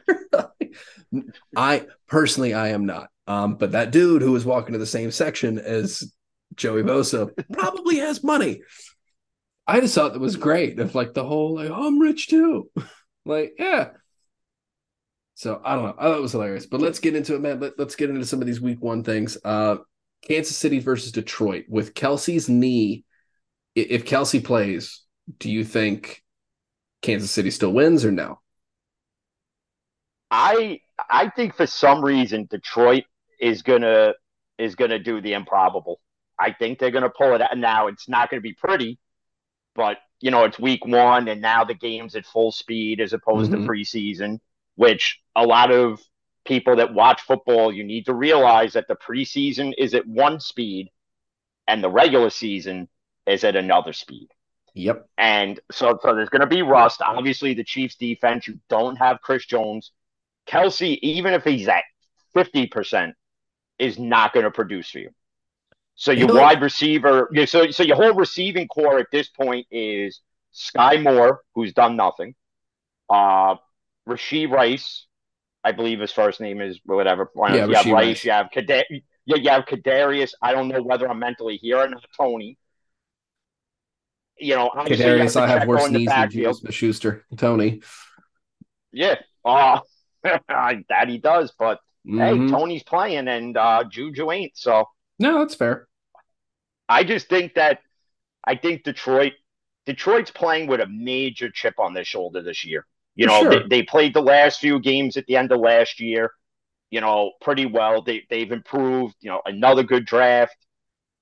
[1.11, 1.21] Yeah.
[1.55, 3.09] I personally, I am not.
[3.27, 6.11] Um, but that dude who was walking to the same section as
[6.55, 8.61] Joey Bosa probably has money.
[9.67, 10.79] I just thought that was great.
[10.79, 12.69] Of like the whole like, oh, I'm rich too.
[13.25, 13.89] like, yeah.
[15.33, 15.95] So I don't know.
[15.97, 16.65] I thought it was hilarious.
[16.65, 17.59] But let's get into it, man.
[17.59, 19.37] Let, let's get into some of these week one things.
[19.43, 19.77] Uh
[20.27, 23.05] Kansas City versus Detroit with Kelce's knee.
[23.75, 25.03] If Kelsey plays,
[25.39, 26.23] do you think
[27.01, 28.39] Kansas City still wins or no?
[30.31, 33.03] I I think for some reason Detroit
[33.39, 34.13] is gonna
[34.57, 35.99] is gonna do the improbable.
[36.39, 37.57] I think they're gonna pull it out.
[37.57, 38.99] Now it's not gonna be pretty,
[39.75, 43.51] but you know it's week one and now the game's at full speed as opposed
[43.51, 43.65] mm-hmm.
[43.65, 44.39] to preseason,
[44.75, 45.99] which a lot of
[46.45, 50.89] people that watch football, you need to realize that the preseason is at one speed
[51.67, 52.87] and the regular season
[53.25, 54.29] is at another speed.
[54.75, 55.07] Yep.
[55.17, 57.01] And so, so there's going to be rust.
[57.03, 59.91] Obviously, the Chiefs defense, you don't have Chris Jones.
[60.47, 61.83] Kelce even if he's at
[62.35, 63.13] 50%,
[63.79, 65.09] is not going to produce for you.
[65.95, 70.21] So your you wide receiver, so so your whole receiving core at this point is
[70.51, 72.35] Sky Moore, who's done nothing.
[73.09, 73.55] Uh
[74.07, 75.07] Rashee Rice,
[75.63, 77.31] I believe his first name is whatever.
[77.35, 78.83] Yeah, you have Rice, Rice, you have Kadar-
[79.25, 80.33] yeah, you have Kadarius.
[80.41, 82.05] I don't know whether I'm mentally here or not.
[82.17, 82.57] Toney.
[84.37, 87.25] You know, Kadarius, I have worse knees than JuJu Smith-Schuster.
[87.37, 87.81] Toney.
[88.91, 89.79] Yeah, uh,
[90.23, 92.19] that he does, but mm-hmm.
[92.19, 94.57] hey, Toney's playing and uh, Juju ain't.
[94.57, 94.85] So
[95.19, 95.87] no, that's fair.
[96.87, 97.79] I just think that
[98.43, 99.33] I think Detroit
[99.85, 102.85] Detroit's playing with a major chip on their shoulder this year.
[103.15, 103.49] You know, sure.
[103.51, 106.31] they, they, played the last few games at the end of last year,
[106.89, 108.01] you know, pretty well.
[108.01, 110.57] They they've improved, you know, another good draft.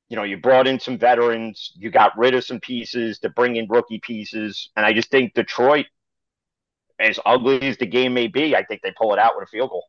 [0.10, 3.56] You know, you brought in some veterans, you got rid of some pieces to bring
[3.58, 4.70] in rookie pieces.
[4.76, 5.86] And I just think Detroit,
[7.00, 9.52] as ugly as the game may be, I think they pull it out with a
[9.52, 9.86] field goal.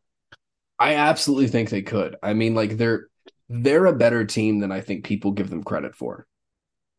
[0.77, 2.17] I absolutely think they could.
[2.21, 3.07] I mean, like they're
[3.49, 6.27] they're a better team than I think people give them credit for.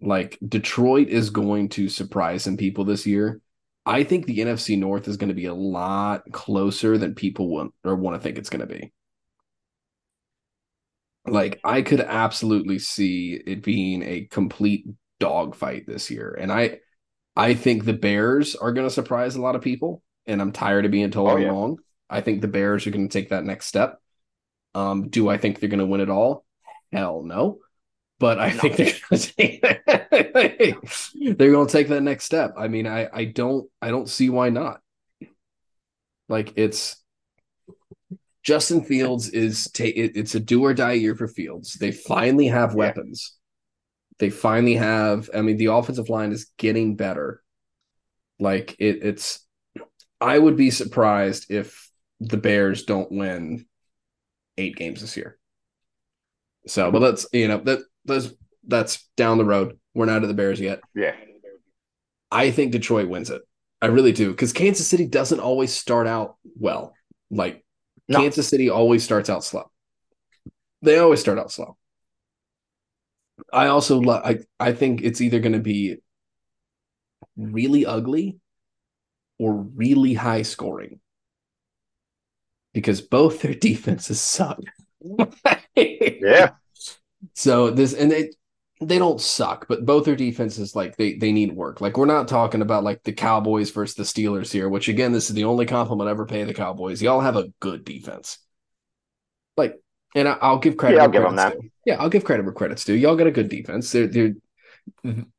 [0.01, 3.41] Like Detroit is going to surprise some people this year.
[3.85, 7.73] I think the NFC North is going to be a lot closer than people want
[7.85, 8.93] or want to think it's going to be.
[11.27, 14.87] Like I could absolutely see it being a complete
[15.19, 16.79] dogfight this year, and I,
[17.35, 20.85] I think the Bears are going to surprise a lot of people, and I'm tired
[20.85, 21.49] of being told oh, yeah.
[21.49, 21.79] wrong.
[22.09, 24.01] I think the Bears are going to take that next step.
[24.77, 26.45] Um, do I think they're going to win it all?
[26.93, 27.61] Hell no.
[28.19, 28.59] But I no.
[28.59, 29.63] think they're going to take
[31.39, 32.55] they're going to take that next step.
[32.59, 34.83] I mean, I I don't I don't see why not.
[36.29, 37.03] Like it's
[38.43, 41.73] Justin Fields is ta- it's a do or die year for Fields.
[41.75, 43.35] They finally have weapons.
[44.19, 45.31] They finally have.
[45.35, 47.43] I mean, the offensive line is getting better.
[48.39, 49.41] Like it, it's.
[50.21, 53.65] I would be surprised if the Bears don't win
[54.59, 55.39] eight games this year.
[56.67, 58.31] So, but let's you know that that's
[58.67, 59.79] that's down the road.
[59.95, 60.81] We're not at the Bears yet.
[60.95, 61.15] Yeah.
[62.31, 63.43] I think Detroit wins it.
[63.81, 66.95] I really do because Kansas City doesn't always start out well.
[67.31, 67.65] Like
[68.09, 68.21] no.
[68.21, 69.71] Kansas City always starts out slow.
[70.83, 71.77] They always start out slow.
[73.53, 75.97] I also lo- I I think it's either going to be
[77.37, 78.39] really ugly
[79.39, 81.01] or really high scoring
[82.77, 84.61] because both their defenses suck.
[85.75, 86.51] yeah.
[87.33, 88.33] So this and they
[88.83, 91.81] they don't suck, but both their defenses like they they need work.
[91.81, 95.31] Like we're not talking about like the Cowboys versus the Steelers here, which again, this
[95.31, 97.01] is the only compliment I ever pay the Cowboys.
[97.01, 98.39] Y'all have a good defense.
[99.57, 99.81] Like,
[100.15, 100.97] and I, will give credit.
[100.97, 101.57] Yeah, I'll give them that.
[101.87, 102.93] Yeah, I'll give credit where credit's due.
[102.93, 103.91] Y'all got a good defense.
[103.91, 104.35] They're they're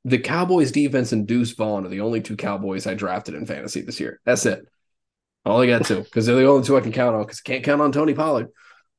[0.04, 3.82] the Cowboys defense and Deuce Vaughn are the only two Cowboys I drafted in fantasy
[3.82, 4.20] this year.
[4.26, 4.66] That's it.
[5.46, 7.48] All I got to because they're the only two I can count on because I
[7.48, 8.50] can't count on Tony Pollard.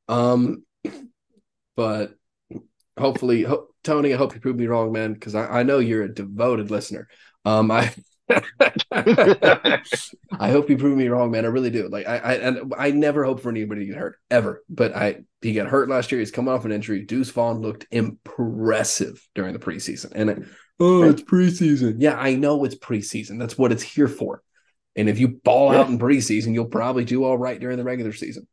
[0.08, 0.64] Um,
[1.76, 2.14] but
[2.98, 6.02] hopefully, ho- Tony, I hope you prove me wrong, man, because I, I know you're
[6.02, 7.08] a devoted listener.
[7.44, 7.92] Um, I
[8.90, 9.80] I
[10.50, 11.44] hope you prove me wrong, man.
[11.44, 11.88] I really do.
[11.88, 14.62] Like I, I and I never hope for anybody to get hurt ever.
[14.68, 16.18] But I he got hurt last year.
[16.18, 17.04] He's coming off an injury.
[17.04, 20.12] Deuce Vaughn looked impressive during the preseason.
[20.14, 20.42] And it,
[20.78, 21.96] oh, it's preseason.
[21.98, 23.38] Yeah, I know it's preseason.
[23.38, 24.42] That's what it's here for.
[24.98, 25.80] And if you ball yeah.
[25.80, 28.48] out in preseason, you'll probably do all right during the regular season.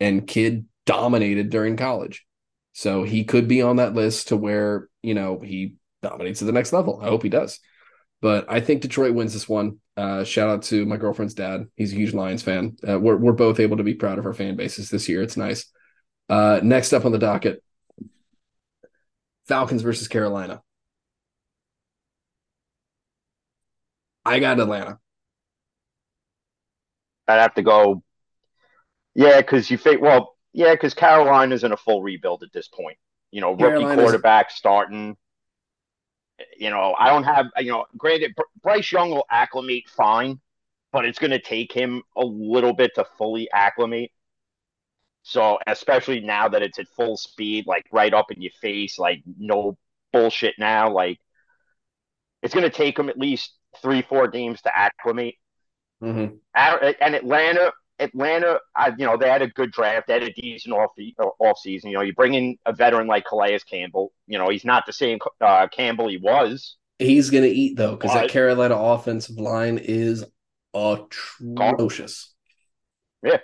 [0.00, 2.24] And kid dominated during college.
[2.72, 6.52] So he could be on that list to where, you know, he dominates to the
[6.52, 7.00] next level.
[7.02, 7.60] I hope he does.
[8.22, 9.78] But I think Detroit wins this one.
[9.94, 11.66] Uh, shout out to my girlfriend's dad.
[11.76, 12.76] He's a huge Lions fan.
[12.86, 15.22] Uh, we're, we're both able to be proud of our fan bases this year.
[15.22, 15.66] It's nice.
[16.30, 17.62] Uh, next up on the docket
[19.46, 20.62] Falcons versus Carolina.
[24.24, 24.98] I got Atlanta.
[27.30, 28.02] I'd have to go.
[29.14, 32.98] Yeah, because you think well, yeah, because Carolina's in a full rebuild at this point.
[33.30, 35.16] You know, rookie Carolina's- quarterback starting.
[36.56, 37.46] You know, I don't have.
[37.58, 40.40] You know, granted, Bryce Young will acclimate fine,
[40.92, 44.10] but it's going to take him a little bit to fully acclimate.
[45.22, 49.22] So, especially now that it's at full speed, like right up in your face, like
[49.38, 49.76] no
[50.12, 51.18] bullshit now, like
[52.42, 53.52] it's going to take him at least
[53.82, 55.36] three, four games to acclimate.
[56.02, 56.34] Mm-hmm.
[56.54, 60.06] And Atlanta, Atlanta, I, you know, they had a good draft.
[60.06, 60.90] They had a decent off
[61.38, 61.90] off season.
[61.90, 64.12] You know, you bring in a veteran like Calais Campbell.
[64.26, 66.76] You know, he's not the same uh, Campbell he was.
[66.98, 70.24] He's gonna eat though, because that Carolina offensive line is
[70.74, 72.34] atrocious.
[73.22, 73.38] Yeah,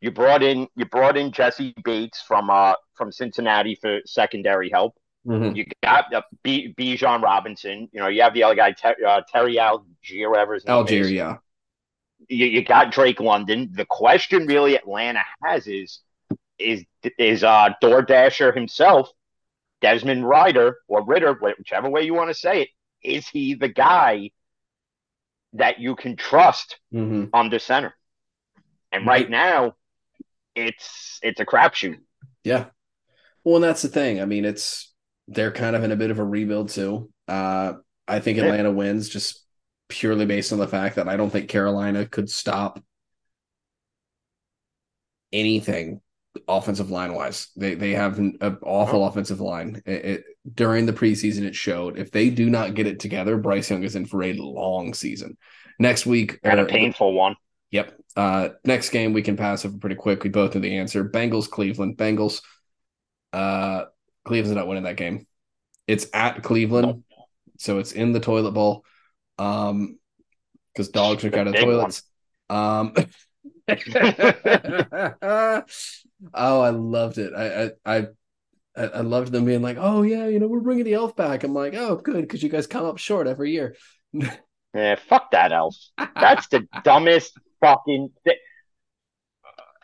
[0.00, 4.94] you brought in you brought in Jessie Bates from uh from Cincinnati for secondary help.
[5.26, 5.54] Mhm.
[5.56, 7.88] You got uh, B Bijan Robinson.
[7.92, 10.78] You know, you have the other guy Ter- uh, Terry Allgeier, whatever his name is.
[10.78, 11.40] Algeria.
[12.28, 13.70] You, you got Drake London.
[13.72, 16.00] The question really Atlanta has is
[16.58, 16.84] is
[17.18, 19.10] is uh DoorDasher himself,
[19.80, 22.68] Desmond Ryder or Ritter, whichever way you want to say it,
[23.02, 24.30] is he the guy
[25.54, 27.94] that you can trust hmm the center?
[28.92, 29.74] And right now,
[30.54, 31.98] it's it's a crapshoot.
[32.44, 32.66] Yeah.
[33.44, 34.20] Well, and that's the thing.
[34.20, 34.92] I mean, it's
[35.28, 37.10] they're kind of in a bit of a rebuild too.
[37.28, 37.74] Uh,
[38.06, 38.44] I think Yeah.
[38.46, 39.44] Atlanta wins just
[39.90, 42.82] purely based on the fact that I don't think Carolina could stop
[45.32, 46.00] anything
[46.48, 47.48] offensive line wise.
[47.56, 49.82] They they have an, an awful offensive line.
[49.84, 50.24] It, it,
[50.54, 51.98] during the preseason, it showed.
[51.98, 55.36] If they do not get it together, Bryce Young is in for a long season.
[55.78, 57.36] Next week, And a painful one.
[57.70, 57.94] Yep.
[58.16, 60.24] Uh, next game we can pass over pretty quick.
[60.24, 61.04] We both know the answer.
[61.04, 61.96] Bengals, Cleveland.
[61.96, 62.42] Bengals.
[63.32, 63.84] Uh,
[64.24, 65.26] Cleveland's not winning that game.
[65.86, 67.04] It's at Cleveland,
[67.58, 68.84] so it's in the toilet bowl.
[69.40, 69.98] Um,
[70.72, 71.74] because dogs drink out of Big one.
[71.74, 72.02] toilets.
[72.48, 72.94] Um.
[76.34, 77.32] oh, I loved it.
[77.34, 78.06] I I I
[78.76, 81.42] I I loved them being like, "Oh yeah, you know, we're bringing the elf back."
[81.42, 83.76] I'm like, "Oh, good," because you guys come up short every year.
[84.72, 85.74] Yeah, fuck that elf.
[86.14, 88.36] That's the dumbest fucking thing.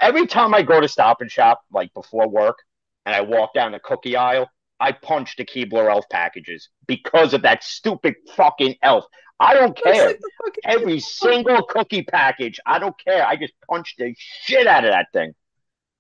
[0.00, 2.58] Every time I go to Stop and Shop, like before work,
[3.04, 4.48] and I walk down the cookie aisle,
[4.78, 9.06] I punch the Keebler elf packages because of that stupid fucking elf.
[9.38, 10.06] I don't care.
[10.06, 13.26] like the fucking- Every single cookie package, I don't care.
[13.26, 15.34] I just punch the shit out of that thing.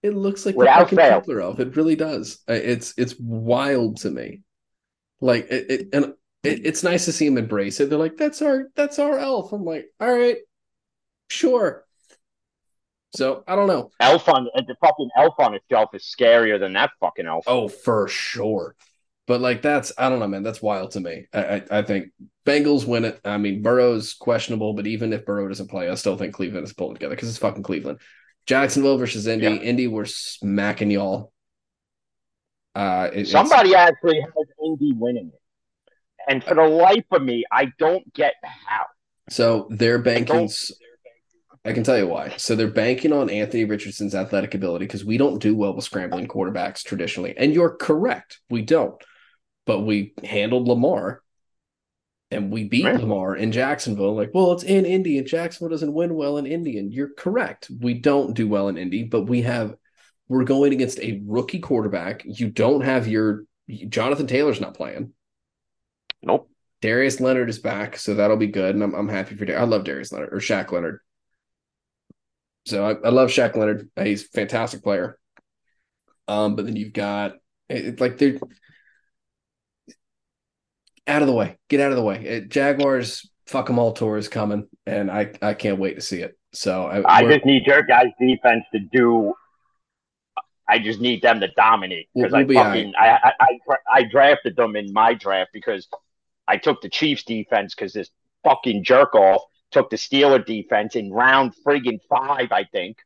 [0.02, 1.20] It looks like the Without fucking fail.
[1.20, 1.60] Keebler elf.
[1.60, 2.38] It really does.
[2.48, 4.42] It's it's wild to me.
[5.20, 7.90] Like it, it and it, it's nice to see them embrace it.
[7.90, 10.36] They're like, "That's our that's our elf." I'm like, "All right,
[11.28, 11.84] sure."
[13.14, 13.90] So I don't know.
[13.98, 17.44] Elf on the fucking elf on itself is scarier than that fucking elf.
[17.46, 18.76] Oh, for sure.
[19.26, 20.42] But like that's I don't know, man.
[20.42, 21.26] That's wild to me.
[21.32, 22.08] I I, I think
[22.46, 23.20] Bengals win it.
[23.24, 26.72] I mean, Burrow's questionable, but even if Burrow doesn't play, I still think Cleveland is
[26.72, 27.98] pulling together because it's fucking Cleveland.
[28.46, 29.46] Jacksonville versus Indy.
[29.46, 29.54] Yeah.
[29.54, 31.32] Indy, we're smacking y'all.
[32.74, 35.40] Uh, it- Somebody actually has Indy winning it.
[36.28, 38.84] And for the life of me, I don't get how.
[39.30, 40.48] So they're banking.
[41.64, 42.34] I can tell you why.
[42.36, 46.28] So they're banking on Anthony Richardson's athletic ability because we don't do well with scrambling
[46.28, 47.36] quarterbacks traditionally.
[47.36, 49.02] And you're correct, we don't.
[49.66, 51.22] But we handled Lamar,
[52.30, 53.00] and we beat Right.
[53.00, 54.14] Lamar in Jacksonville.
[54.14, 56.78] Like, well, it's in Indy, and Jacksonville doesn't win well in Indy.
[56.78, 59.74] And you're correct, we don't do well in Indy, but we have.
[60.28, 62.22] We're going against a rookie quarterback.
[62.24, 63.44] You don't have your
[63.88, 65.12] Jonathan Taylor's not playing.
[66.22, 66.50] Nope.
[66.82, 69.44] Darius Leonard is back, so that'll be good, and I'm I'm happy for.
[69.56, 70.98] I love Darius Leonard or Shaq Leonard.
[72.66, 73.88] So I, I love Shaq Leonard.
[73.96, 75.18] He's a fantastic player.
[76.26, 77.34] Um, but then you've got
[77.68, 78.38] it- like they're
[81.06, 81.56] out of the way.
[81.68, 82.24] Get out of the way.
[82.24, 83.92] It, Jaguars, fuck them all.
[83.92, 86.36] Tour is coming, and I I can't wait to see it.
[86.52, 89.34] So I, I just need your guys' defense to do.
[90.68, 94.56] I just need them to dominate because We'll- I fucking I, I I I drafted
[94.56, 95.86] them in my draft because
[96.48, 98.10] I took the Chiefs defense because this
[98.44, 102.98] fucking jerk off took the Steeler defense in round friggin' five, I think.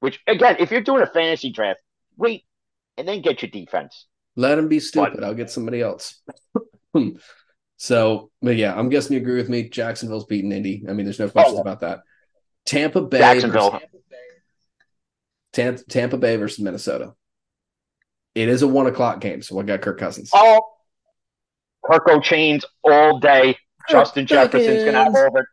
[0.00, 1.80] Which again, if you're doing a fantasy draft,
[2.16, 2.44] wait
[2.96, 4.06] and then get your defense.
[4.36, 5.24] Let him be stupid.
[5.24, 6.20] I'll get somebody else.
[7.76, 9.68] so, but yeah, I'm guessing you agree with me.
[9.68, 10.84] Jacksonville's beating Indy.
[10.88, 11.62] I mean, there's no questions Oh.
[11.62, 12.00] about that.
[12.64, 13.70] Tampa Bay, Jacksonville.
[13.72, 13.88] versus,
[15.52, 17.14] Tam- Tampa Bay versus Minnesota.
[18.34, 20.30] It is a one o'clock game, so I got Kirk Cousins.
[20.32, 20.60] Oh,
[21.84, 23.56] Kirko chains all day.
[23.88, 25.28] Justin Kirk Jefferson's gonna have Cousins.
[25.28, 25.48] over.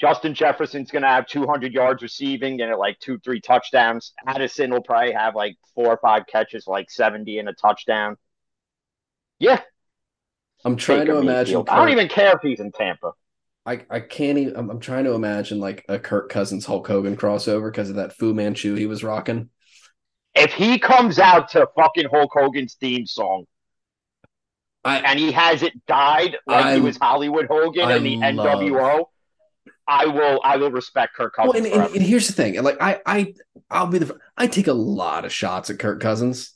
[0.00, 4.12] Justin Jefferson's gonna have 200 yards receiving and like two, three touchdowns.
[4.26, 8.16] Addison will probably have like four or five catches, like 70 and a touchdown.
[9.40, 9.60] Yeah,
[10.64, 11.54] I'm trying Baker to imagine.
[11.54, 11.68] Mayfield.
[11.68, 13.12] I don't even care if he's in Tampa.
[13.64, 14.56] I, I can't even.
[14.56, 18.16] I'm, I'm trying to imagine like a Kirk Cousins Hulk Hogan crossover because of that
[18.16, 19.50] Fu Manchu he was rocking.
[20.34, 23.44] If he comes out to fucking Hulk Hogan's theme song
[24.84, 29.06] I and he has it died like I- he was Hollywood Hogan in the NWO,
[29.86, 31.66] I will I will respect Kirk well, Cousins.
[31.66, 32.60] and, and, and here's the thing.
[32.62, 33.34] Like I I
[33.70, 34.18] I'll be the.
[34.36, 36.54] I take a lot of shots at Kirk Cousins.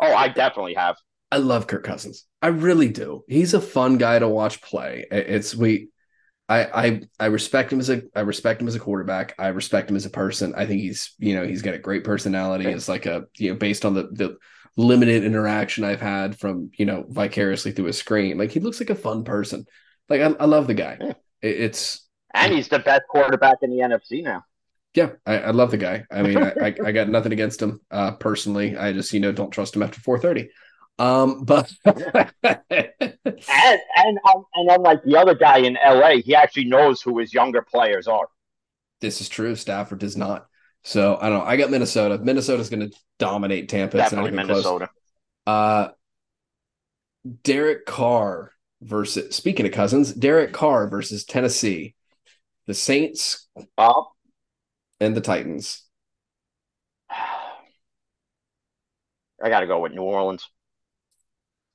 [0.00, 0.96] oh, I definitely have.
[1.30, 2.26] I love Kirk Cousins.
[2.42, 3.24] I really do.
[3.28, 5.06] He's a fun guy to watch play.
[5.10, 5.88] It's we.
[6.48, 9.34] I, I I respect him as a I respect him as a quarterback.
[9.38, 10.54] I respect him as a person.
[10.56, 12.70] I think he's you know he's got a great personality.
[12.72, 14.36] It's like a you know based on the the
[14.76, 18.38] limited interaction I've had from you know vicariously through a screen.
[18.38, 19.66] Like he looks like a fun person.
[20.08, 21.02] Like I, I love the guy.
[21.42, 24.44] It- it's And he's the best quarterback in the NFC now.
[24.94, 26.04] yeah, I, I love the guy.
[26.10, 28.76] I mean, I, I, I got nothing against him uh, personally.
[28.76, 30.50] I just you know don't trust him after four thirty.
[31.00, 37.00] Um, but And and um, and unlike the other guy in LA, he actually knows
[37.02, 38.28] who his younger players are.
[39.00, 39.56] this is true.
[39.56, 40.46] Stafford does not.
[40.84, 41.44] So I don't know.
[41.44, 42.18] I got Minnesota.
[42.18, 43.96] Minnesota's going to dominate Tampa.
[43.96, 44.64] Definitely even close.
[44.64, 44.90] Minnesota.
[45.46, 45.88] Uh,
[47.42, 51.94] Derek Carr versus speaking of cousins, Derek Carr versus Tennessee,
[52.66, 54.02] the Saints Uh,
[55.00, 55.82] and the Titans.
[59.42, 60.48] I got to go with New Orleans.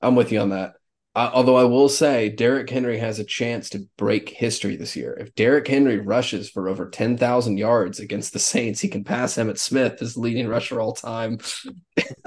[0.00, 0.74] I'm with you on that.
[1.14, 5.16] Uh, although I will say, Derrick Henry has a chance to break history this year.
[5.18, 9.56] If Derrick Henry rushes for over 10,000 yards against the Saints, he can pass Emmitt
[9.56, 11.38] Smith as leading rusher all time.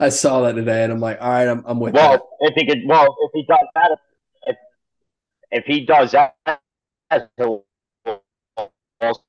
[0.00, 2.10] I saw that today, and I'm like, all right, I'm, I'm with that.
[2.10, 3.98] Well, if he could, well, if he does that,
[4.46, 4.56] if
[5.50, 6.34] if he does that,
[7.36, 7.66] he'll
[9.02, 9.20] also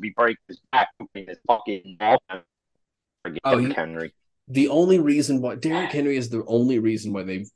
[0.00, 1.96] be breaking his back in his fucking
[3.44, 4.12] Oh, he- Henry.
[4.48, 7.48] The only reason why Derrick Henry is the only reason why they've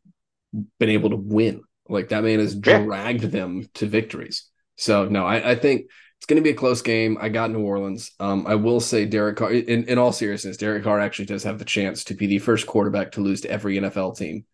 [0.79, 1.63] been able to win.
[1.89, 2.83] Like that man has Yeah.
[2.83, 4.49] dragged them to victories.
[4.77, 5.87] So no, I, I think
[6.19, 7.19] it's going to be a close game.
[7.21, 8.11] I got New Orleans.
[8.19, 9.53] Um, I will say Derek Carr.
[9.53, 12.67] In, in all seriousness, Derek Carr actually does have the chance to be the first
[12.67, 14.45] quarterback to lose to every NFL team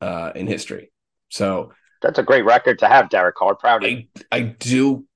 [0.00, 0.92] uh, in history.
[1.30, 1.72] So
[2.02, 3.54] That's a great record to have, Derek Carr.
[3.54, 3.90] Proud of.
[3.90, 5.06] I I do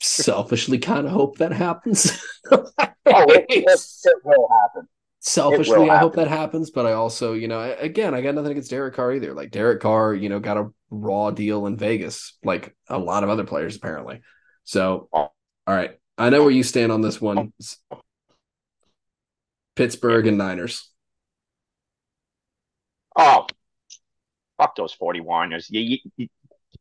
[0.00, 2.12] selfishly kind of hope that happens.
[2.50, 2.64] Oh,
[3.06, 3.64] it, it,
[4.04, 4.88] it will happen.
[5.28, 8.70] Selfishly, I hope that happens, but I also, you know, again, I got nothing against
[8.70, 9.34] Derek Carr either.
[9.34, 13.28] Like Derek Carr, you know, got a raw deal in Vegas, like a lot of
[13.28, 14.22] other players apparently.
[14.64, 15.34] So, all
[15.66, 17.52] right, I know where you stand on this one.
[19.76, 20.90] Pittsburgh and Niners.
[23.14, 23.46] Oh,
[24.56, 25.66] fuck those 41ers.
[25.68, 26.28] You, you,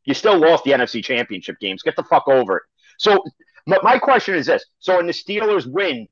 [0.06, 1.84] you still lost the NFC championship games.
[1.84, 2.64] Get the fuck over it.
[2.98, 3.22] So,
[3.66, 4.64] my, my question is this.
[4.80, 6.08] So, in the Steelers win,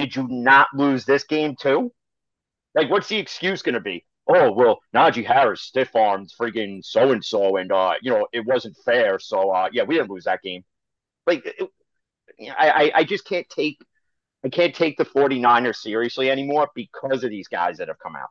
[0.00, 1.92] did you not lose this game too?
[2.74, 4.04] Like, what's the excuse going to be?
[4.28, 8.44] Oh, well, Najee Harris stiff armed freaking so and so, and, uh, you know, it
[8.46, 9.18] wasn't fair.
[9.18, 10.64] So, uh, yeah, we didn't lose that game.
[11.26, 11.68] Like, it,
[12.56, 13.78] I, I, just can't take.
[14.44, 18.30] I can't take the 49ers seriously anymore because of these guys that have come out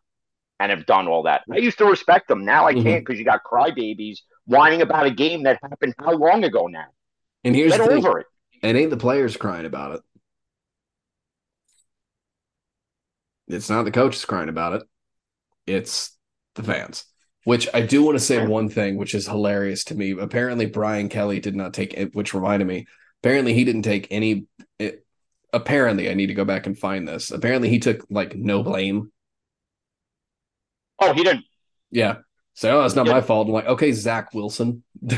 [0.59, 1.43] and have done all that.
[1.51, 2.45] I used to respect them.
[2.45, 6.43] Now I can't because you got crybabies whining about a game that happened how long
[6.43, 6.87] ago now?
[7.43, 8.27] And here's Get the thing: over it.
[8.63, 10.01] it ain't the players crying about it.
[13.49, 14.83] It's not the coaches crying about it.
[15.65, 16.15] It's
[16.55, 17.05] the fans.
[17.45, 20.11] Which I do want to say one thing, which is hilarious to me.
[20.11, 22.85] Apparently, Brian Kelly did not take it, which reminded me.
[23.23, 24.45] Apparently, he didn't take any.
[24.77, 25.05] It,
[25.51, 27.31] apparently, I need to go back and find this.
[27.31, 29.11] Apparently, he took like no blame.
[30.99, 31.45] Oh, he didn't.
[31.91, 32.17] Yeah.
[32.53, 33.13] So oh, it's not Yeah.
[33.13, 33.47] my fault.
[33.47, 34.83] I'm like, okay, Zach Wilson.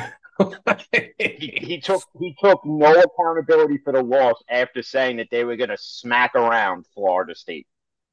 [0.92, 5.56] He, he took he took no accountability for the loss after saying that they were
[5.56, 7.68] going to smack around Florida State.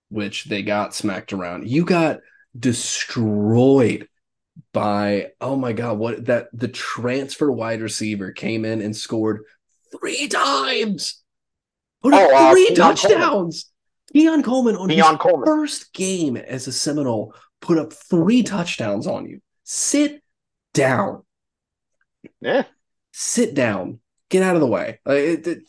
[0.09, 1.69] Which they got smacked around.
[1.69, 2.21] You got
[2.59, 4.09] destroyed
[4.73, 9.43] by oh my god, what that the transfer wide receiver came in and scored
[9.99, 11.23] three times.
[12.03, 13.71] Put up Oh, uh, three Keon touchdowns.
[14.13, 15.47] Keon Coleman on Keon his Coleman.
[15.47, 19.41] first game as a Seminole put up three touchdowns on you.
[19.65, 20.23] Sit
[20.75, 21.25] down.
[22.41, 22.65] Yeah.
[23.13, 24.01] Sit down.
[24.31, 25.01] Get out of the way.
[25.05, 25.63] Like, it- it-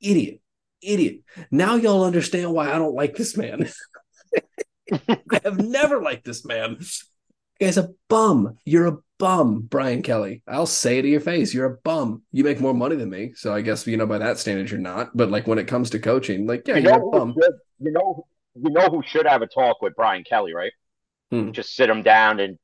[0.00, 0.40] idiot.
[0.82, 1.20] Idiot.
[1.50, 3.68] Now y'all understand why I don't like this man.
[4.92, 6.78] I have never liked this man.
[7.60, 8.56] Guy's a bum.
[8.64, 10.42] You're a bum, Brian Kelly.
[10.46, 11.52] I'll say it to your face.
[11.52, 12.22] You're a bum.
[12.30, 13.32] You make more money than me.
[13.34, 15.16] So I guess, you know, by that standard, you're not.
[15.16, 17.34] But like when it comes to coaching, like, yeah, you you're know a who bum.
[17.34, 20.72] should, you know you know who should have a talk with Brian Kelly, right?
[21.30, 21.50] Hmm.
[21.52, 22.58] Just sit him down and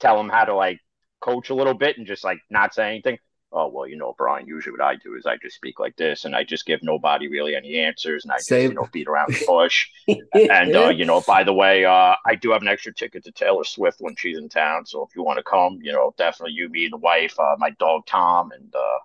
[0.00, 0.78] tell him how to like
[1.20, 3.18] coach a little bit and just like not say anything.
[3.52, 4.46] Oh well, you know, Brian.
[4.46, 7.28] Usually, what I do is I just speak like this, and I just give nobody
[7.28, 8.70] really any answers, and I just Same.
[8.70, 9.88] you know beat around the bush.
[10.08, 13.32] and uh, you know, by the way, uh, I do have an extra ticket to
[13.32, 14.86] Taylor Swift when she's in town.
[14.86, 17.70] So if you want to come, you know, definitely you, me, the wife, uh, my
[17.70, 18.98] dog Tom, and uh,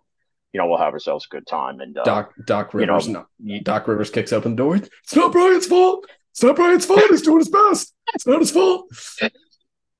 [0.53, 1.79] you know, we'll have ourselves a good time.
[1.79, 3.25] And uh, Doc Doc you know, Rivers, no,
[3.63, 4.77] Doc Rivers kicks open the door.
[4.77, 6.05] It's not Brian's fault.
[6.31, 7.01] It's not Brian's fault.
[7.09, 7.93] He's doing his best.
[8.13, 8.89] It's not his fault.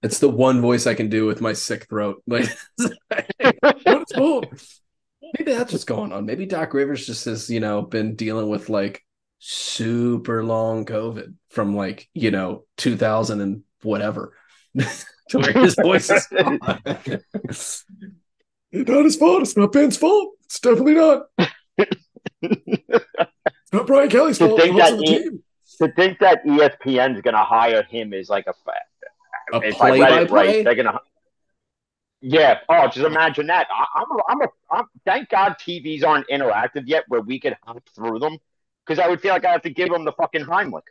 [0.06, 2.22] It's the one voice I can do with my sick throat.
[2.28, 2.48] Like,
[2.78, 4.46] his fault.
[5.38, 6.26] Maybe that's what's going on.
[6.26, 9.04] Maybe Doc Rivers just has, you know, been dealing with like
[9.40, 14.34] super long COVID from like, you know, 2000 and whatever.
[15.30, 16.28] to where his voice is.
[18.72, 19.42] It's not his fault.
[19.42, 20.34] It's not Ben's fault.
[20.44, 21.24] It's definitely not.
[22.42, 24.62] It's not Brian Kelly's To fault.
[24.62, 25.44] think that also the he- team.
[25.80, 28.90] to think that E ESPN is going to hire him is like a fact.
[29.54, 30.48] A if I read it play-by-play?
[30.48, 31.00] right, they're gonna.
[32.22, 32.60] Yeah.
[32.70, 33.68] Oh, just imagine that.
[33.72, 34.12] I, I'm.
[34.12, 34.48] A, I'm a.
[34.72, 38.38] I'm, thank God TVs aren't interactive yet, where we could hop through them,
[38.86, 40.82] because I would feel like I have to give them the fucking Heimlich.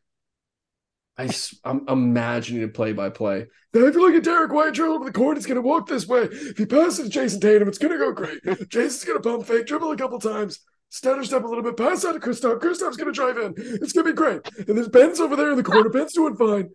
[1.16, 1.28] I,
[1.64, 3.46] am imagining a play by play.
[3.72, 6.08] If you look at Derrick White dribble over the court, it's going to walk this
[6.08, 6.22] way.
[6.22, 8.42] If he passes to Jayson Tatum, it's going to go great.
[8.42, 12.04] Jayson's going to pump fake, dribble a couple times, stutter step a little bit, pass
[12.04, 12.60] out to Kristaps.
[12.60, 13.54] Kristaps going to drive in.
[13.56, 14.40] It's going to be great.
[14.68, 15.88] And there's Ben's over there in the corner.
[15.88, 16.70] Ben's doing fine.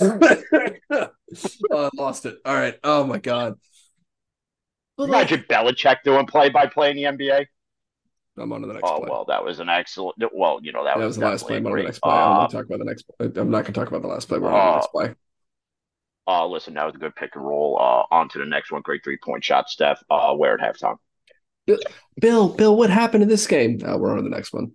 [0.00, 1.08] Oh,
[1.72, 2.38] I lost it.
[2.44, 2.78] All right.
[2.84, 3.54] Oh my god.
[4.96, 7.46] But like- Imagine Belichick doing play-by-play in the NBA.
[8.36, 9.08] I'm on to the next Oh play.
[9.10, 10.16] well, that was an excellent.
[10.32, 11.56] Well, you know that, that was the last play.
[11.56, 12.10] I'm on to the next great.
[12.10, 12.18] play.
[12.18, 13.04] I'm Uh, not talk about the next.
[13.20, 14.38] I'm not going to talk about the last play.
[14.38, 15.14] We're on to the Uh, next play.
[16.26, 17.78] Uh, listen, that was a good pick and roll.
[17.78, 18.82] Uh, on to the next one.
[18.82, 20.02] Great three point shot, Steph.
[20.10, 20.96] Uh, where at halftime?
[22.20, 23.80] Bill, Bill, what happened in this game?
[23.84, 24.72] Uh, we're on to the next one.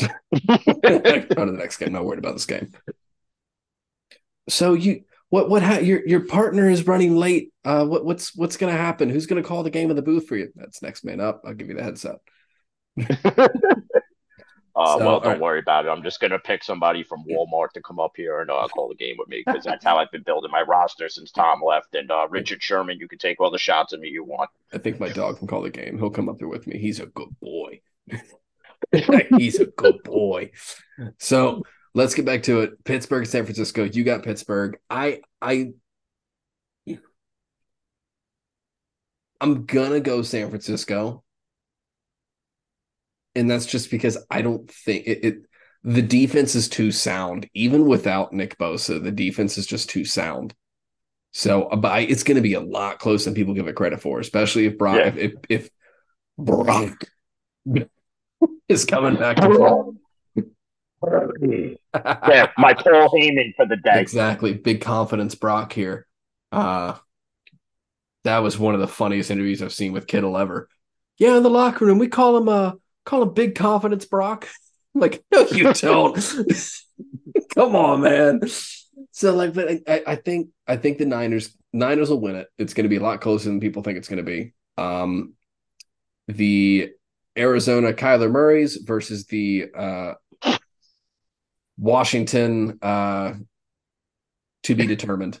[0.02, 0.08] on
[0.48, 1.92] to the next game.
[1.92, 2.72] Not worried about this game.
[4.48, 5.62] So you, what, what?
[5.62, 7.52] Ha- your your partner is running late.
[7.64, 9.08] Uh, what, what's what's going to happen?
[9.08, 10.52] Who's going to call the game in the booth for you?
[10.54, 11.42] That's next man up.
[11.46, 12.16] I'll give you the headset.
[14.74, 15.40] Uh, So, well, don't alright.
[15.40, 15.90] worry about it.
[15.90, 18.94] I'm just gonna pick somebody from Walmart to come up here and uh, call the
[18.94, 21.94] game with me because that's how I've been building my roster since Tom left.
[21.94, 24.48] And uh, Richard Sherman, you can take all the shots at me you want.
[24.72, 25.98] I think my dog can call the game.
[25.98, 26.78] He'll come up there with me.
[26.78, 27.82] He's a good boy.
[29.36, 30.52] He's a good boy.
[31.18, 31.64] So
[31.94, 32.84] let's get back to it.
[32.84, 33.84] Pittsburgh, San Francisco.
[33.84, 34.78] You got Pittsburgh.
[34.90, 35.72] I I
[39.40, 41.24] I'm gonna go San Francisco.
[43.34, 45.36] And that's just because I don't think it, it
[45.82, 47.48] the defense is too sound.
[47.54, 50.54] Even without Nick Bosa, the defense is just too sound.
[51.32, 53.74] So uh, but I, it's going to be a lot closer than people give it
[53.74, 55.06] credit for, especially if Brock Yeah.
[55.06, 55.70] if, if if
[56.38, 57.04] Brock
[58.68, 59.96] is coming back to.
[61.94, 64.00] Yeah, my Paul Heyman for the day.
[64.00, 64.54] exactly.
[64.54, 66.06] Big confidence Brock here.
[66.50, 66.94] Uh
[68.24, 70.68] that was one of the funniest interviews I've seen with Kittle ever.
[71.18, 72.72] Yeah, in the locker room, we call him uh
[73.04, 74.48] call him big confidence Brock.
[74.94, 76.14] I'm like, no, you don't.
[77.54, 78.40] Come on, man.
[79.10, 82.48] So like, but I, I think I think the Niners Niners will win it.
[82.58, 84.52] It's going to be a lot closer than people think it's going to be.
[84.78, 85.34] Um,
[86.28, 86.90] the
[87.36, 90.12] Arizona Kyler Murray's versus the uh,
[91.82, 93.34] Washington uh,
[94.62, 95.40] to be determined.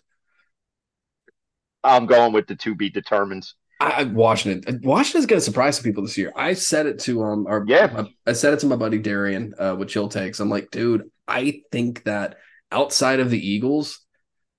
[1.84, 3.46] I'm going with the to be determined.
[3.80, 6.32] I, Washington Washington's going to surprise some people this year.
[6.36, 8.04] I said it to um our Yeah.
[8.26, 10.38] I said it to my buddy Darian uh, with Chill Takes.
[10.38, 12.36] I'm like, dude, I think that
[12.70, 14.00] outside of the Eagles,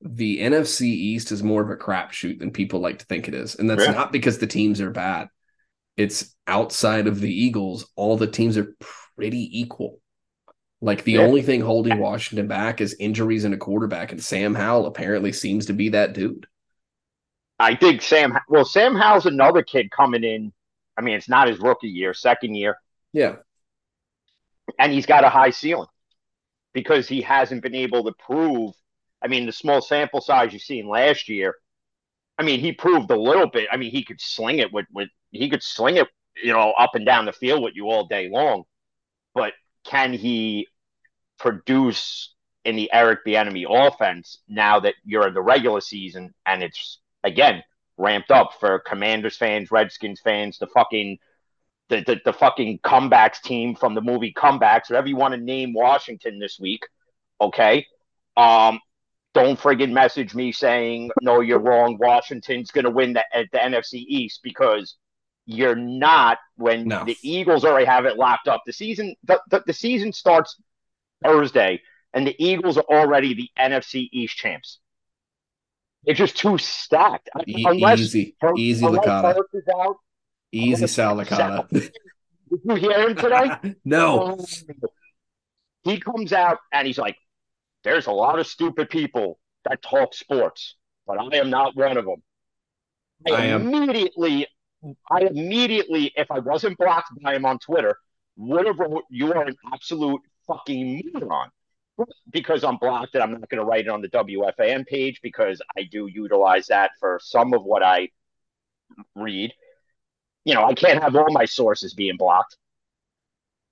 [0.01, 3.55] the NFC East is more of a crapshoot than people like to think it is,
[3.55, 3.91] and that's Yeah.
[3.91, 5.29] not because the teams are bad.
[5.95, 8.75] It's outside of the Eagles, all the teams are
[9.15, 10.01] pretty equal.
[10.83, 11.21] Like the Yeah.
[11.21, 15.65] only thing holding Washington back is injuries and a quarterback, and Sam Howell apparently seems
[15.67, 16.45] to be that dude.
[17.59, 18.37] I think Sam.
[18.49, 20.53] Well, Sam Howell's another kid coming in.
[20.97, 22.77] I mean, it's not his rookie year, second year,
[23.13, 23.37] Yeah,
[24.79, 25.87] and he's got a high ceiling
[26.73, 28.73] because he hasn't been able to prove.
[29.23, 31.55] I mean, the small sample size you've seen last year.
[32.39, 33.69] I mean, he proved a little bit.
[33.71, 36.07] I mean, he could sling it with with he could sling it,
[36.43, 38.63] you know, up and down the field with you all day long.
[39.35, 39.53] But
[39.85, 40.67] can he
[41.39, 42.33] produce
[42.65, 47.61] in the Eric Bieniemy offense now that you're in the regular season and it's again
[47.97, 51.17] ramped up for Commanders fans, Redskins fans, the fucking
[51.89, 55.73] the, the, the fucking comebacks team from the movie Comebacks, whatever you want to name
[55.73, 56.81] Washington this week.
[57.41, 57.85] Okay.
[58.37, 58.79] Um,
[59.33, 61.97] don't friggin' message me saying, no, you're wrong.
[61.99, 64.95] Washington's going to win the, the NFC East because
[65.45, 67.03] you're not when No.
[67.03, 68.61] the Eagles already have it locked up.
[68.65, 70.55] The season, the, the, the season starts
[71.23, 71.81] Thursday
[72.13, 74.79] and the Eagles are already the NFC East champs.
[76.05, 77.29] It's just too stacked.
[77.47, 79.39] E- Unless easy, Hurts- easy unless Licata.
[79.53, 79.95] Is out,
[80.51, 81.69] Easy Sal Licata.
[81.69, 81.91] Did
[82.65, 83.75] you hear him today?
[83.85, 84.37] no.
[84.37, 84.45] Oh.
[85.83, 87.17] He comes out and he's like,
[87.83, 90.75] "There's a lot of stupid people that talk sports,
[91.07, 92.21] but I am not one of them."
[93.27, 93.73] I, I am.
[93.73, 94.47] immediately,
[95.09, 97.97] I immediately, if I wasn't blocked by him on Twitter,
[98.35, 101.49] would have wrote, "You are an absolute fucking moron."
[102.29, 105.61] Because I'm blocked and I'm not going to write it on the WFAN page because
[105.77, 108.09] I do utilize that for some of what I
[109.15, 109.53] read.
[110.43, 112.57] You know, I can't have all my sources being blocked.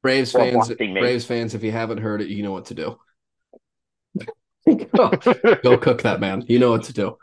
[0.02, 0.72] Braves fans.
[0.74, 3.00] Braves fans, if you haven't heard it, you know what to do.
[4.66, 5.10] go,
[5.64, 6.44] go cook that man.
[6.48, 7.18] You know what to do.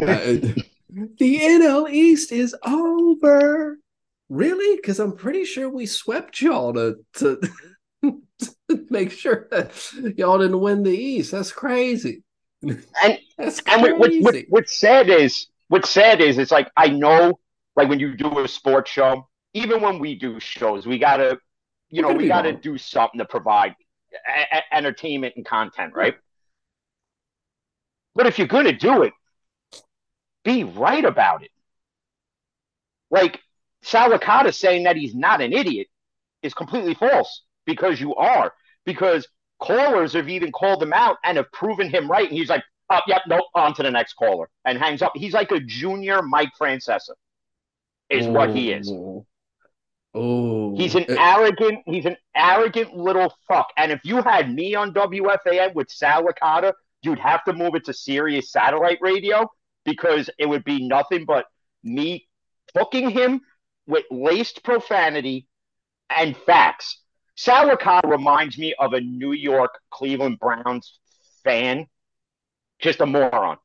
[0.00, 0.06] Uh,
[0.90, 3.78] the NL East is over.
[4.28, 4.76] Really?
[4.76, 7.50] Because I'm pretty sure we swept y'all to to, to
[8.90, 9.72] make sure that
[10.16, 11.32] y'all didn't win the East.
[11.32, 12.22] That's crazy.
[12.62, 12.84] And
[13.38, 17.38] That's And what, what, what, what's sad is, what's sad is, it's like I know,
[17.76, 21.38] like when you do a sports show, even when we do shows, we gotta,
[21.90, 22.60] you know, we gotta wrong.
[22.62, 23.74] do something to provide
[24.28, 26.16] a- a- entertainment and content, right?
[28.14, 29.12] But if you're gonna do it,
[30.44, 31.50] be right about it.
[33.10, 33.40] Like
[33.82, 35.88] Sal Licata saying that he's not an idiot
[36.42, 38.52] is completely false because you are.
[38.84, 39.26] Because
[39.60, 42.28] callers have even called him out and have proven him right.
[42.28, 45.12] And he's like, oh, yep, nope, on to the next caller and hangs up.
[45.14, 47.14] He's like a junior Mike Francesa,
[48.10, 48.96] is what he is.
[50.14, 53.68] Oh, He's an arrogant, he's an arrogant little fuck.
[53.76, 57.84] And if you had me on WFAN with Sal Licata, you'd have to move it
[57.86, 59.48] to Sirius satellite radio
[59.84, 61.46] because it would be nothing but
[61.84, 62.26] me
[62.76, 63.42] hooking him
[63.86, 65.46] with laced profanity
[66.10, 67.01] and facts.
[67.38, 70.98] Licata reminds me of a New York Cleveland Browns
[71.44, 71.86] fan,
[72.78, 73.58] just a moron.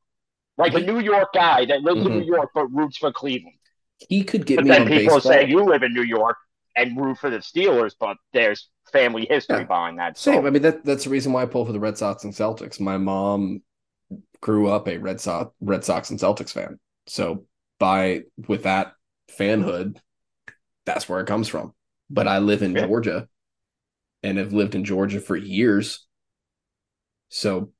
[0.56, 2.20] Like a New York guy that lives in Mhm.
[2.20, 3.54] New York but roots for Cleveland.
[4.08, 5.20] he could get But me then on people baseball.
[5.20, 6.36] say you live in New York
[6.76, 9.64] and root for the Steelers, but there's family history Yeah.
[9.64, 10.16] behind that.
[10.18, 10.46] So Same.
[10.46, 12.80] I mean, that that's the reason why I pull for the Red Sox and Celtics.
[12.80, 13.62] My mom
[14.40, 16.78] grew up a Red Sox Red Sox and Celtics fan.
[17.06, 17.46] So
[17.78, 18.94] by with that
[19.36, 19.98] fanhood,
[20.84, 21.74] that's where it comes from.
[22.10, 22.86] But I live in Yeah.
[22.86, 23.28] Georgia
[24.22, 26.06] and have lived in Georgia for years.
[27.28, 27.72] So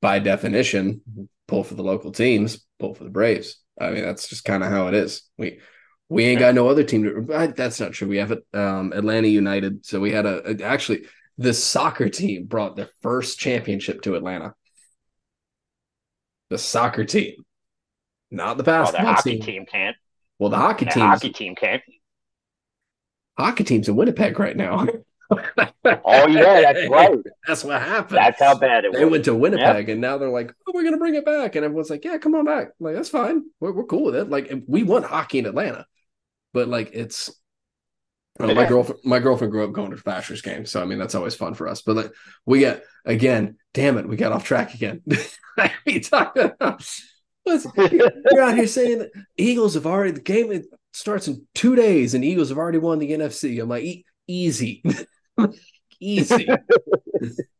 [0.00, 1.00] by definition,
[1.46, 3.60] pull for the local teams, pull for the Braves.
[3.80, 5.22] I mean, that's just kind of how it is.
[5.36, 5.60] We
[6.08, 8.08] we ain't got no other team to that's not true.
[8.08, 9.84] We have it um Atlanta United.
[9.86, 11.06] So we had a, a- actually
[11.38, 14.54] the soccer team brought their first championship to Atlanta.
[16.50, 17.34] The soccer team.
[18.30, 19.42] Not the oh, the basketball hockey team.
[19.42, 19.96] team can't.
[20.38, 21.82] Well, the hockey team hockey team can't.
[23.38, 24.86] hockey team's in Winnipeg right now.
[26.06, 27.10] Oh yeah, that's right.
[27.46, 28.24] That's what happened.
[28.24, 29.10] That's how bad it they was.
[29.10, 31.90] went to Winnipeg and now they're like, oh, we're gonna bring it back, and everyone's
[31.90, 32.68] like, yeah, come on back.
[32.68, 34.30] I'm like that's fine, we're, we're cool with it.
[34.30, 35.86] Like we want hockey in Atlanta,
[36.52, 37.30] but like it's.
[38.40, 41.14] uh, my girlfriend, my girlfriend grew up going to Thrashers games, so I mean that's
[41.14, 41.82] always fun for us.
[41.82, 42.12] But like
[42.46, 45.02] we got again, damn it, we got off track again.
[45.86, 46.82] we talked about
[47.46, 52.14] you're out here saying that Eagles have already the game it starts in two days
[52.14, 53.60] and Eagles have already won the NFC.
[53.62, 54.82] I'm like, e- easy,
[56.00, 56.46] easy,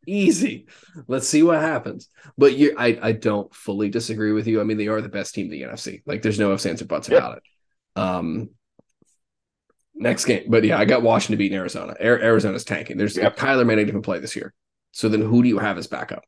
[0.06, 0.66] easy.
[1.06, 2.08] Let's see what happens.
[2.38, 4.60] But you, I, I don't fully disagree with you.
[4.60, 6.02] I mean, they are the best team in the NFC.
[6.06, 7.18] Like, there's no ifs, ands, or buts Yeah.
[7.18, 7.42] about it.
[8.00, 8.50] Um,
[9.94, 11.94] next game, but yeah, I got Washington beating Arizona.
[12.00, 12.96] Ar- Arizona's tanking.
[12.96, 13.36] There's Yep.
[13.36, 14.52] Kyler may not even play this year.
[14.92, 16.24] So then, who do you have as backup?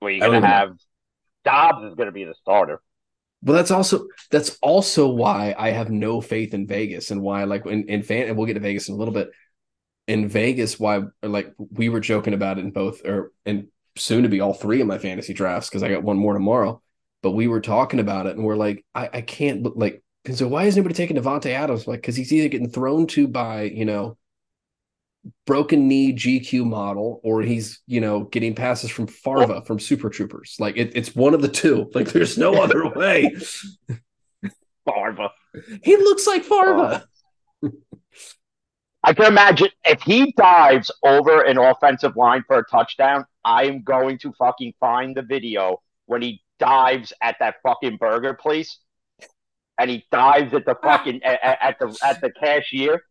[0.00, 0.48] Where I you're gonna even know.
[0.48, 0.70] have
[1.44, 2.80] Dobbs is gonna be the starter.
[3.42, 7.66] Well, that's also that's also why I have no faith in Vegas and why like
[7.66, 9.30] in, in fan and we'll get to Vegas in a little bit.
[10.06, 14.28] In Vegas, why like we were joking about it in both or and soon to
[14.28, 16.80] be all three of my fantasy drafts because I got one more tomorrow.
[17.22, 20.48] But we were talking about it and we're like, I, I can't like and so
[20.48, 21.86] why is nobody taking Davante Adams?
[21.86, 24.18] Like, because he's either getting thrown to by, you know,
[25.46, 30.56] broken knee GQ model, or he's, you know, getting passes from Farva from Super Troopers.
[30.58, 31.90] Like it, it's one of the two.
[31.94, 33.34] Like there's no other way.
[34.84, 35.30] Farva.
[35.82, 37.06] He looks like Farva.
[39.06, 43.82] I can imagine if he dives over an offensive line for a touchdown, I am
[43.82, 48.80] going to fucking find the video when he dives at that fucking burger place
[49.78, 50.82] and he dives at the ah.
[50.82, 53.04] fucking at, at- at the at the cashier.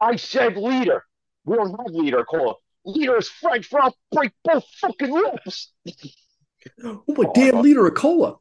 [0.00, 1.02] I said leader.
[1.44, 2.60] We don't have leader call.
[2.84, 5.72] Leader is French for I'll break both fucking lips.
[6.84, 8.36] Oh my oh, damn liter of cola.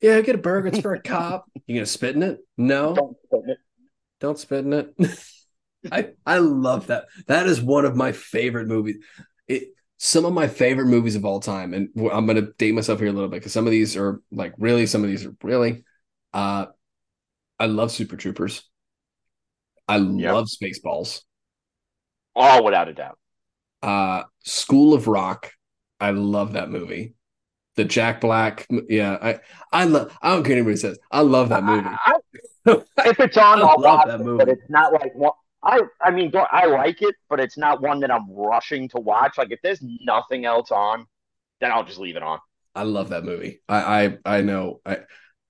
[0.00, 0.68] Yeah, get a burger.
[0.68, 1.46] It's for a cop.
[1.66, 2.40] You gonna spit in it?
[2.58, 3.58] No, Don't spit it.
[4.20, 4.94] Don't spit in it.
[5.92, 7.06] I I love that.
[7.26, 8.96] That is one of my favorite movies.
[9.48, 13.08] It some of my favorite movies of all time, and I'm gonna date myself here
[13.08, 15.84] a little bit because some of these are like really, some of these are really.
[16.32, 16.66] Uh,
[17.58, 18.62] I love Super Troopers.
[19.88, 20.32] I Yep.
[20.34, 21.22] love Spaceballs.
[22.36, 23.18] Oh, without a doubt.
[23.82, 25.52] Uh, School of Rock.
[26.00, 27.14] I love that movie.
[27.76, 28.66] The Jack Black.
[28.88, 29.40] Yeah, I
[29.72, 30.16] I love.
[30.22, 30.98] I don't care what anybody says.
[31.10, 31.86] I love that movie.
[31.86, 34.34] I- I- if it's on, I I'll love watch that it, movie.
[34.36, 35.32] but it's not like one.
[35.62, 39.38] I I mean, I like it, but it's not one that I'm rushing to watch.
[39.38, 41.06] Like if there's nothing else on,
[41.60, 42.38] then I'll just leave it on.
[42.74, 43.60] I love that movie.
[43.68, 44.80] I I, I know.
[44.84, 44.98] I,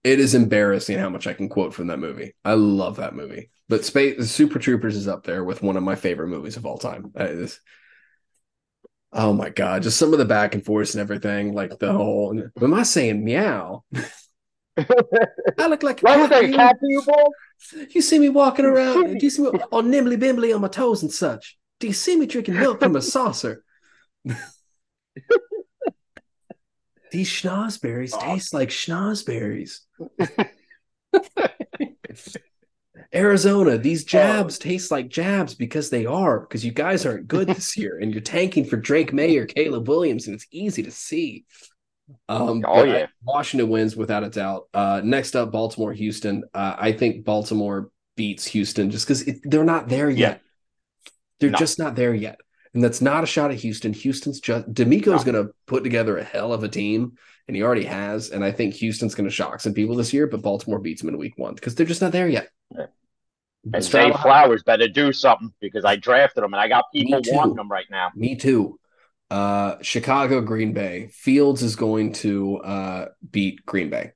[0.03, 2.35] it is embarrassing how much I can quote from that movie.
[2.45, 3.51] I love that movie.
[3.69, 6.77] But Space Super Troopers is up there with one of my favorite movies of all
[6.79, 7.13] time.
[9.13, 12.37] Oh my god, just some of the back and forth and everything, like the whole.
[12.61, 13.85] Am I saying meow?
[15.59, 16.31] I look like was cat.
[16.31, 17.33] that cat you, ball?
[17.91, 19.19] You see me walking around?
[19.19, 21.57] Do you see me all nimbly bimbly on my toes and such?
[21.81, 23.65] Do you see me drinking milk from a saucer?
[27.13, 28.21] These schnozberries Oh.
[28.35, 29.81] taste like schnozberries.
[33.15, 37.77] Arizona, these jabs taste like jabs because they are, because you guys aren't good this
[37.77, 41.45] year and you're tanking for Drake Maye or Caleb Williams, and it's easy to see.
[42.29, 43.07] Um, Oh, yeah.
[43.23, 44.69] Washington wins without a doubt.
[44.75, 46.45] Uh, next up, Baltimore, Houston.
[46.53, 50.29] Uh, I think Baltimore beats Houston just because they're not there Yeah.
[50.29, 50.41] yet.
[51.41, 51.59] They're No.
[51.59, 52.39] just not there yet.
[52.75, 53.93] And that's not a shot at Houston.
[53.93, 55.33] Houston's just DeMeco's No.
[55.33, 57.13] going to put together a hell of a team,
[57.47, 58.31] and he already has.
[58.31, 61.09] And I think Houston's going to shock some people this year, but Baltimore beats them
[61.09, 62.49] in week one because they're just not there yet.
[62.77, 62.87] Yeah.
[63.73, 67.59] And Zay Flowers better do something because I drafted him and I got people wanting
[67.59, 68.11] him right now.
[68.15, 68.79] Me too.
[69.31, 71.09] Uh, Chicago, Green Bay.
[71.13, 74.13] Fields is going to uh, beat Green Bay.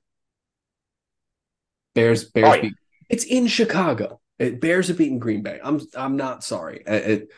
[1.95, 2.61] Bears, Bears Oh, yeah.
[2.61, 2.73] beat.
[3.09, 4.21] It's in Chicago.
[4.37, 5.59] It, Bears are beating Green Bay.
[5.63, 6.83] I'm I'm not sorry.
[6.87, 7.29] It, it-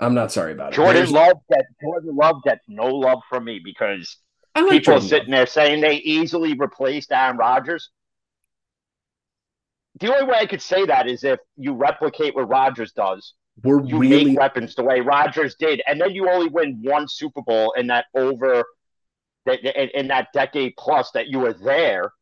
[0.00, 0.76] I'm not sorry about it.
[0.76, 4.16] Jordan Love gets Jordan Love gets no love from me because
[4.56, 5.38] like people Jordan sitting Love.
[5.38, 7.90] there saying they easily replaced Aaron Rodgers.
[10.00, 13.34] The only way I could say that is if you replicate what Rodgers does.
[13.62, 17.06] We're You really make weapons the way Rodgers did, and then you only win one
[17.08, 18.64] Super Bowl in that over
[19.46, 22.12] that in, that decade plus that you were there.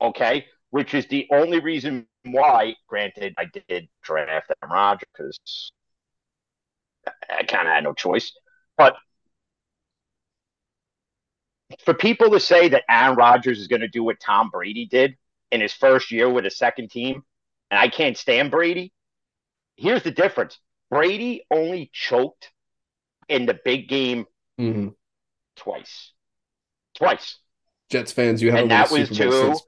[0.00, 2.74] Okay, which is the only reason why.
[2.88, 5.72] Granted, I did draft Aaron Rodgers because
[7.28, 8.32] I kind of had no choice,
[8.76, 8.96] but
[11.84, 15.16] for people to say that Aaron Rodgers is going to do what Tom Brady did
[15.50, 17.22] in his first year with a second team,
[17.70, 18.92] and I can't stand Brady.
[19.82, 20.58] Here's the difference:
[20.90, 22.50] Brady only choked
[23.28, 24.26] in the big game
[24.58, 24.94] Mhm.
[25.56, 26.12] twice,
[26.94, 27.38] twice,
[27.90, 28.42] Jets fans.
[28.42, 29.60] You haven't And a that was Bowl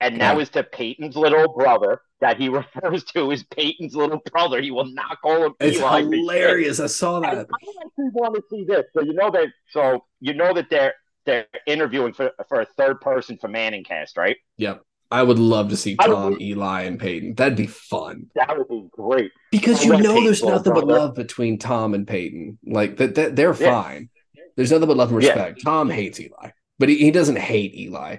[0.00, 4.60] and that was to Peyton's little brother that he refers to as Peyton's little brother.
[4.60, 6.02] He will not call him It's Eli.
[6.02, 6.80] hilarious.
[6.80, 7.46] I saw I, I that.
[7.86, 8.84] actually want to see this.
[8.92, 9.48] So you know that.
[9.70, 10.94] So you know that they're
[11.26, 14.36] they're interviewing for for a third person for Manning Cast, right?
[14.58, 14.82] Yep.
[15.10, 17.34] I would love to see Tom, Eli, and Peyton.
[17.34, 18.26] That'd be fun.
[18.34, 19.30] That would be great.
[19.52, 22.58] Because I you know Peyton's there's nothing but love between Tom and Peyton.
[22.66, 23.82] Like that, that they're Yeah.
[23.82, 24.08] fine.
[24.56, 25.30] There's nothing but love and Yeah.
[25.30, 25.62] respect.
[25.64, 28.16] Tom hates Eli, but he, he doesn't hate Eli.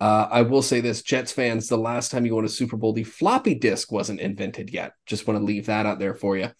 [0.00, 2.92] Uh, I will say this, Jets fans, the last time you won a Super Bowl,
[2.92, 4.92] the floppy disk wasn't invented yet.
[5.06, 6.50] Just want to leave that out there for you.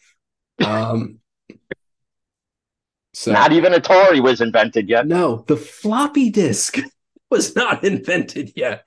[0.65, 1.21] Um,
[3.15, 5.07] so Not even Atari was invented yet.
[5.07, 6.79] no, the floppy disk
[7.31, 8.85] was not invented yet.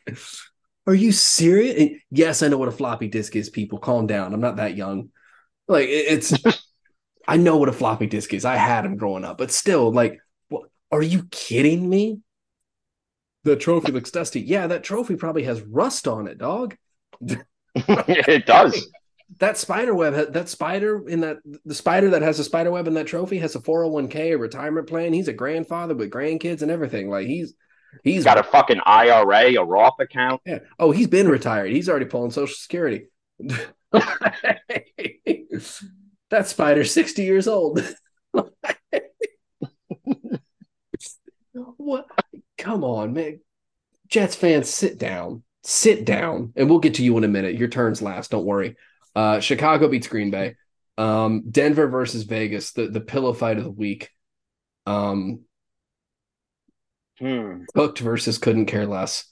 [0.88, 1.76] Are you serious?
[1.80, 3.80] And Yes, I know what a floppy disk is, people.
[3.80, 4.34] Calm down.
[4.34, 5.10] I'm not that young.
[5.68, 6.34] Like it's
[7.28, 8.46] I know what a floppy disk is.
[8.46, 10.20] I had them growing up, but still, like,
[10.50, 12.20] what are you kidding me?
[13.44, 14.42] The trophy looks dusty.
[14.42, 16.76] Yeah, that trophy probably has rust on it, dog.
[17.76, 18.88] it does.
[19.40, 22.94] That spider web, that spider in that the spider that has a spider web in
[22.96, 25.14] that trophy has a 401k, a retirement plan.
[25.14, 27.10] He's a grandfather with grandkids and everything.
[27.10, 27.54] Like he's
[28.04, 30.42] he's got a fucking IRA, a Roth account.
[30.46, 30.60] yeah.
[30.80, 31.72] Oh, he's been retired.
[31.72, 33.08] He's already pulling Social Security.
[36.30, 37.82] that spider's 60 years old.
[41.54, 42.06] what?
[42.58, 43.40] Come on, man.
[44.08, 45.44] Jets fans, sit down.
[45.64, 46.54] Sit down.
[46.56, 47.56] And we'll get to you in a minute.
[47.56, 48.32] Your turn's last.
[48.32, 48.76] Don't worry.
[49.16, 50.56] Uh, Chicago beats Green Bay.
[50.98, 54.10] Um, Denver versus Vegas, the, the pillow fight of the week.
[54.86, 55.42] Um,
[57.22, 57.64] Hmm.
[57.74, 59.32] Cooked versus couldn't care less.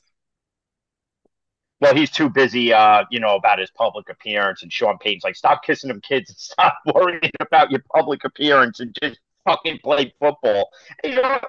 [1.81, 4.63] Well, he's too busy, uh, you know, about his public appearance.
[4.63, 8.79] And Sean Payton's like, stop kissing them kids and stop worrying about your public appearance
[8.81, 10.69] and just fucking play football.
[11.03, 11.39] You know,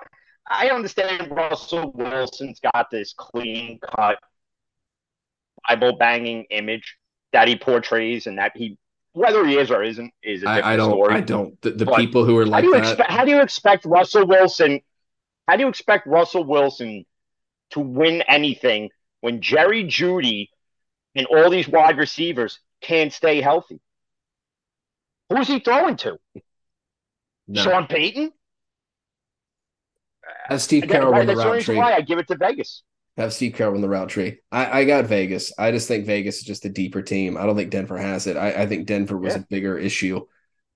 [0.48, 4.18] I understand Russell Wilson's got this clean cut,
[5.68, 6.96] Bible banging image
[7.32, 8.78] that he portrays, and that he,
[9.12, 10.90] whether he is or isn't, is a different I, I don't.
[10.90, 11.14] story.
[11.14, 11.60] I don't.
[11.62, 12.80] The, the people who are How like do you that.
[12.80, 13.10] expect?
[13.10, 14.80] How do you expect Russell Wilson?
[15.50, 17.04] How do you expect Russell Wilson
[17.70, 18.90] to win anything
[19.20, 20.48] when Jerry Jeudy
[21.16, 23.80] and all these wide receivers can't stay healthy?
[25.28, 26.20] Who's he throwing to?
[27.48, 27.62] No.
[27.64, 28.30] Sean Payton?
[30.46, 31.76] Have Steve Again, Carroll win the route tree.
[31.78, 32.84] why I give it to Vegas.
[33.16, 34.38] Have Steve Carroll win the route tree.
[34.52, 35.52] I, I got Vegas.
[35.58, 37.36] I just think Vegas is just a deeper team.
[37.36, 38.36] I don't think Denver has it.
[38.36, 39.40] I, I think Denver was Yeah.
[39.40, 40.26] a bigger issue.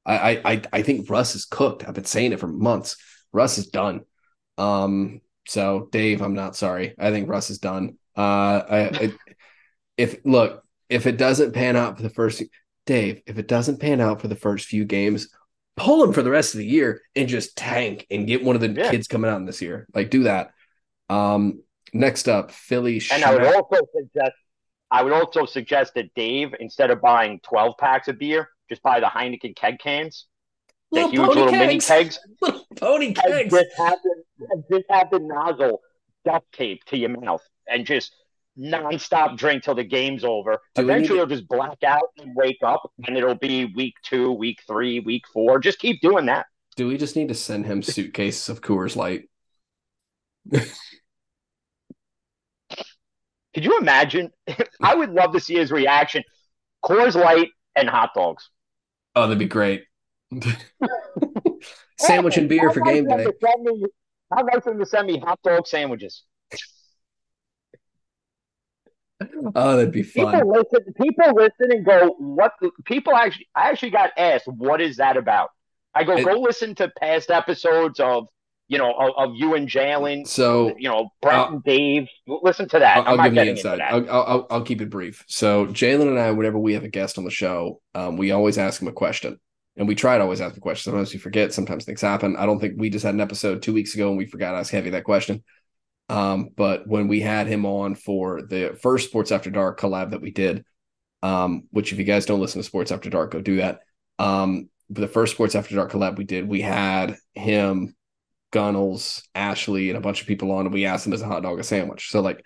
[0.05, 1.87] I I I think Russ is cooked.
[1.87, 2.97] I've been saying it for months.
[3.33, 4.01] Russ is done.
[4.59, 5.21] Um.
[5.47, 6.95] So Dave, I'm not sorry.
[6.99, 7.99] I think Russ is done.
[8.17, 8.21] Uh.
[8.69, 9.13] I, I
[9.97, 12.43] if look if it doesn't pan out for the first
[12.87, 15.29] Dave, if it doesn't pan out for the first few games,
[15.77, 18.61] pull him for the rest of the year and just tank and get one of
[18.63, 18.91] the Yeah.
[18.91, 19.87] kids coming out this year.
[19.95, 20.51] Like do that.
[21.09, 21.63] Um.
[21.93, 23.01] Next up, Philly.
[23.13, 24.33] And I would also suggest
[24.91, 29.01] I would also suggest that Dave, instead of buying 12 packs of beer, just buy
[29.01, 30.27] the Heineken keg cans.
[30.93, 31.87] The Little huge pony little mini kegs.
[31.89, 32.19] kegs.
[32.43, 33.51] Little pony kegs.
[33.53, 34.24] the and
[34.71, 35.81] just have the nozzle
[36.25, 38.15] duct tape to your mouth and just
[38.59, 40.59] nonstop drink till the game's over.
[40.75, 44.61] Do Eventually you'll just black out and wake up and it'll be week two, week
[44.67, 45.59] three, week four.
[45.59, 46.47] Just keep doing that.
[46.77, 49.29] Do we just need to send him suitcases of Coors Light?
[53.55, 54.31] Could you imagine?
[54.81, 56.25] I would love to see his reaction.
[56.85, 58.51] Coors Light and hot dogs.
[59.15, 59.85] Oh, that'd be great.
[61.99, 63.27] Sandwich and beer for game day.
[64.33, 66.23] To send me- How nice of them to send me hot dog sandwiches.
[69.55, 70.49] Oh, that'd be People fun.
[70.49, 70.93] listen.
[71.01, 75.17] People listen and go, "What?" The, people actually, I actually got asked, "What is that
[75.17, 75.51] about?"
[75.95, 78.27] I go, It- "Go listen to past episodes of,
[78.69, 82.09] you know, of, of you and Jalen, So you know, Brent Uh, and Dave.
[82.27, 82.99] Listen to that.
[83.07, 83.81] I'll, I'll give you the inside.
[83.81, 85.25] I'll, I'll, I'll- I'll keep it brief.
[85.29, 88.59] So Jalen and I, whenever we have a guest on the show, um, we always
[88.59, 89.39] ask him a question,
[89.77, 90.93] and we try to always ask a question.
[90.93, 91.53] Sometimes we forget.
[91.53, 92.37] Sometimes things happen.
[92.37, 94.59] I don't think we just had an episode two weeks ago and we forgot to
[94.59, 95.43] ask Heavy that question.
[96.09, 100.21] Um, but when we had him on for the first Sports After Dark collab that
[100.21, 100.65] we did,
[101.23, 103.81] um, which if you guys don't listen to Sports After Dark, go do that.
[104.19, 107.97] Um, but the first Sports After Dark collab we did, we had him,
[108.53, 111.43] Gunnels, Ashley, and a bunch of people on, and we asked him as a hot
[111.43, 112.11] dog a sandwich.
[112.11, 112.45] So like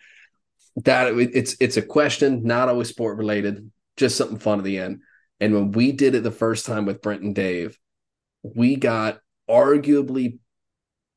[0.84, 5.02] that, it's it's a question, not always sport related, just something fun at the end.
[5.40, 7.78] And when we did it the first time with Brent and Dave,
[8.42, 10.38] we got arguably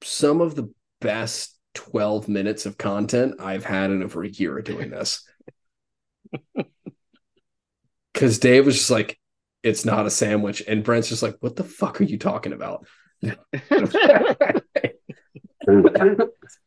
[0.03, 4.65] some of the best 12 minutes of content I've had in over a year of
[4.65, 5.27] doing this.
[8.13, 9.17] Because Dave was just like,
[9.63, 10.61] it's not a sandwich.
[10.67, 12.85] And Brent's just like, what the fuck are you talking about?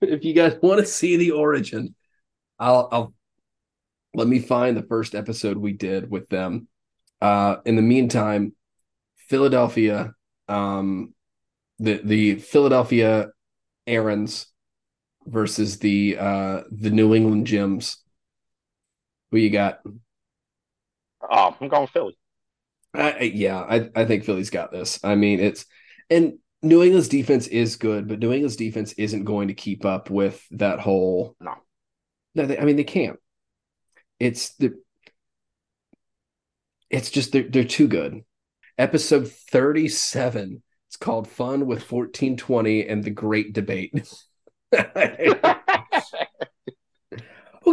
[0.01, 1.95] if you guys want to see the origin,
[2.59, 3.15] I'll, I'll
[4.15, 6.69] let me find the first episode we did with them.
[7.25, 8.53] Uh, in the meantime,
[9.17, 10.13] Philadelphia,
[10.47, 11.15] um,
[11.79, 13.29] the the Philadelphia
[13.87, 14.47] Aaron's
[15.27, 17.97] versus the uh the New England Gyms.
[19.31, 19.81] Who you got?
[21.23, 22.19] oh, I'm going Philly.
[22.93, 25.01] I- yeah, I I think Philly's got this.
[25.03, 25.65] I mean, it's
[26.11, 30.11] and New England's defense is good, but New England's defense isn't going to keep up
[30.11, 31.37] with that whole.
[31.41, 31.55] No.
[32.35, 33.19] No, they, I mean they can't.
[34.21, 34.75] It's the.
[36.95, 38.23] It's just they're they're too good.
[38.79, 40.63] Episode thirty seven.
[40.89, 43.93] It's called "Fun with fourteen twenty and the Great Debate."
[44.71, 45.43] because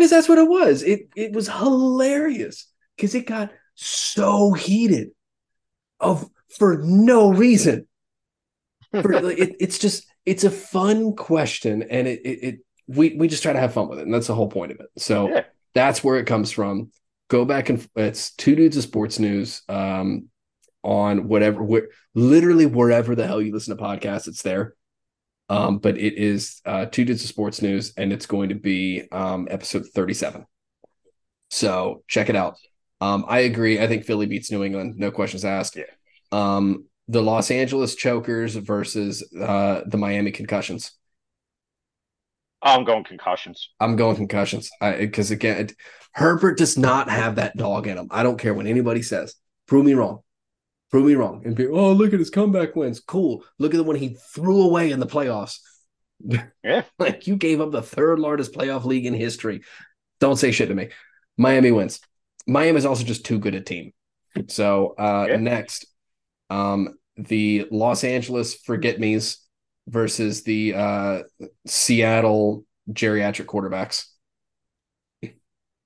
[0.09, 0.81] that's what it was.
[0.81, 5.09] It it was hilarious because it got so heated
[5.99, 7.87] of for no reason.
[8.91, 13.43] For, it, it's just it's a fun question, and it, it it we we just
[13.43, 14.89] try to have fun with it, and that's the whole point of it.
[14.97, 15.43] So Yeah.
[15.75, 16.91] that's where it comes from.
[17.31, 20.27] Go back and it's two dudes of sports news um,
[20.83, 24.75] on whatever where literally wherever the hell you listen to podcasts, it's there.
[25.47, 29.03] Um, but it is uh, two dudes of sports news, and it's going to be
[29.13, 30.45] um, episode thirty-seven.
[31.49, 32.57] So check it out.
[32.99, 33.79] Um, I agree.
[33.79, 35.77] I think Philly beats New England, no questions asked.
[35.77, 35.85] Yeah.
[36.33, 40.91] Um, the Los Angeles Chokers versus uh, the Miami Concussions.
[42.63, 43.69] I'm going concussions.
[43.79, 45.75] I'm going concussions because again, it,
[46.13, 48.07] Herbert does not have that dog in him.
[48.11, 49.35] I don't care what anybody says.
[49.67, 50.19] Prove me wrong.
[50.91, 51.41] Prove me wrong.
[51.45, 52.99] And be, oh, look at his comeback wins.
[52.99, 53.43] Cool.
[53.57, 55.57] Look at the one he threw away in the playoffs.
[56.63, 56.83] Yeah.
[56.99, 59.61] like you gave up the third largest playoff league in history.
[60.19, 60.89] Don't say shit to me.
[61.35, 61.99] Miami wins.
[62.45, 63.91] Miami is also just too good a team.
[64.47, 65.37] So uh Yeah.
[65.37, 65.87] next,
[66.51, 69.40] um, the Los Angeles Forget Me's
[69.87, 71.23] versus the uh
[71.65, 74.05] Seattle geriatric quarterbacks.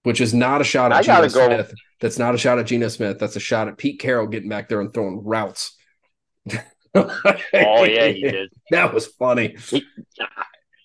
[0.04, 1.74] Which is not a shot at I Geno go- Smith.
[2.00, 3.18] That's not a shot at Geno Smith.
[3.18, 5.76] That's a shot at Pete Carroll getting back there and throwing routes.
[6.94, 8.52] Oh yeah, he did.
[8.72, 9.56] That was funny.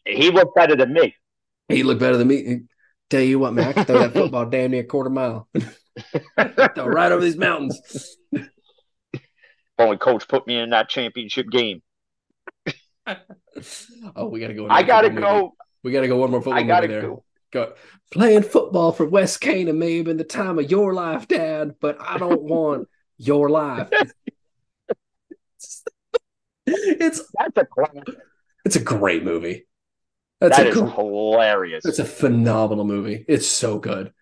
[0.06, 1.14] He looked better than me.
[1.68, 2.61] He looked better than me.
[3.11, 5.48] Tell you what, man, I can throw that football damn near a quarter mile.
[6.38, 8.16] throw right over these mountains.
[9.78, 11.82] Only coach put me in that championship game.
[14.16, 14.68] oh, we gotta go.
[14.68, 15.22] I gotta movie.
[15.22, 15.54] go.
[15.82, 17.11] We gotta go one more football I gotta movie there.
[17.11, 17.24] go.
[17.52, 17.72] Go
[18.12, 21.96] playing football for West Canaan may have been the time of your life, Dad, but
[22.00, 22.88] I don't want
[23.18, 23.88] your life.
[26.66, 28.04] it's That's a classic.
[28.64, 29.66] it's a great movie.
[30.40, 31.84] That's That a is gr- hilarious.
[31.84, 33.24] It's a phenomenal movie.
[33.28, 34.12] It's so good.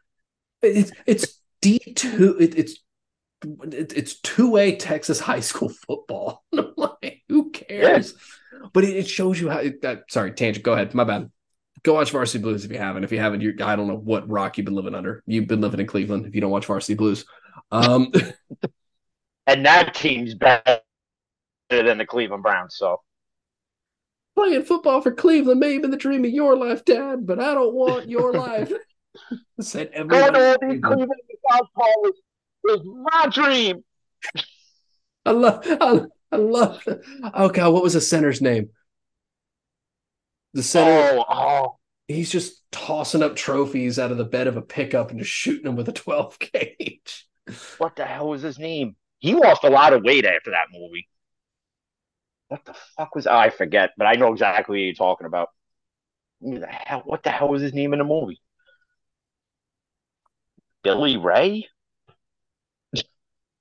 [0.62, 2.36] It's it's D two.
[2.40, 2.78] It, it's
[3.72, 6.44] it, it's two A Texas high school football.
[6.52, 8.14] I'm like, who cares?
[8.72, 9.58] But it, it shows you how.
[9.58, 10.64] It, that, sorry, tangent.
[10.64, 10.94] Go ahead.
[10.94, 11.30] My bad.
[11.82, 13.04] Go watch Varsity Blues if you haven't.
[13.04, 15.22] If you haven't, you I don't know what rock you've been living under.
[15.26, 17.24] You've been living in Cleveland if you don't watch Varsity Blues.
[17.70, 18.12] Um,
[19.46, 20.80] and that team's better
[21.70, 22.76] than the Cleveland Browns.
[22.76, 23.00] So
[24.36, 27.54] playing football for Cleveland may have been the dream of your life, Dad, but I
[27.54, 28.72] don't want your life.
[29.60, 30.80] Said going to everybody.
[30.84, 32.14] all Cleveland Southpaw is,
[32.70, 33.84] is my dream.
[35.24, 36.02] I love, I,
[36.32, 36.82] I love.
[37.34, 38.70] Oh God, what was the center's name?
[40.54, 41.18] The center.
[41.18, 45.18] Oh, oh, He's just tossing up trophies out of the bed of a pickup and
[45.18, 47.26] just shooting them with a 12 gauge.
[47.76, 48.96] what the hell was his name?
[49.18, 51.08] He lost a lot of weight after that movie.
[52.48, 55.48] What the fuck was I forget, but I know exactly what you're talking about.
[56.40, 57.02] Who the hell?
[57.04, 58.40] What the hell was his name in the movie?
[60.82, 61.68] Billy Ray?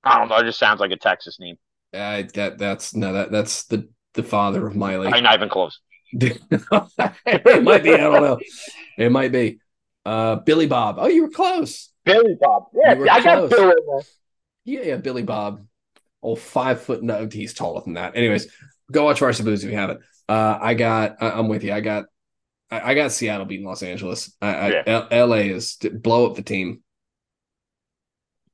[0.04, 0.36] I don't know.
[0.38, 1.56] It just sounds like a Texas name.
[1.92, 5.08] Uh, that that's no that that's the the father of Miley.
[5.08, 5.80] I'm not even close.
[6.12, 7.94] it might be.
[7.94, 8.38] I don't know.
[8.96, 9.60] It might be.
[10.04, 10.96] Uh, Billy Bob.
[10.98, 11.90] Oh, you were close.
[12.04, 12.64] Billy Bob.
[12.74, 13.50] Yeah, I got close.
[13.50, 14.02] Bill in there.
[14.64, 15.66] Yeah, yeah, Billy Bob.
[16.22, 17.02] Oh, five foot.
[17.02, 18.16] No, he's taller than that.
[18.16, 18.48] Anyways,
[18.90, 20.00] go watch Varsity Blues if you haven't.
[20.28, 21.22] Uh, I got.
[21.22, 21.72] I, I'm with you.
[21.72, 22.06] I got.
[22.70, 24.34] I, I got Seattle beating Los Angeles.
[24.40, 24.82] I, I, Yeah.
[24.86, 25.48] L- L.A.
[25.50, 26.82] is blow up the team.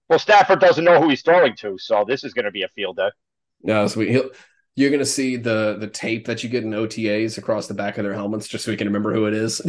[0.09, 2.69] Well, Stafford doesn't know who he's throwing to, so this is going to be a
[2.69, 3.11] field day.
[3.63, 4.31] No, we, he'll,
[4.77, 8.05] you're gonna see the the tape that you get in OTAs across the back of
[8.05, 9.63] their helmets, just so we can remember who it is.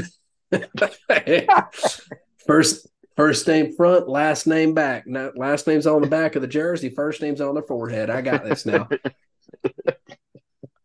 [2.47, 5.05] first first name front, last name back.
[5.07, 8.09] No, last name's on the back of the jersey, first name's on the forehead.
[8.09, 8.87] I got this now.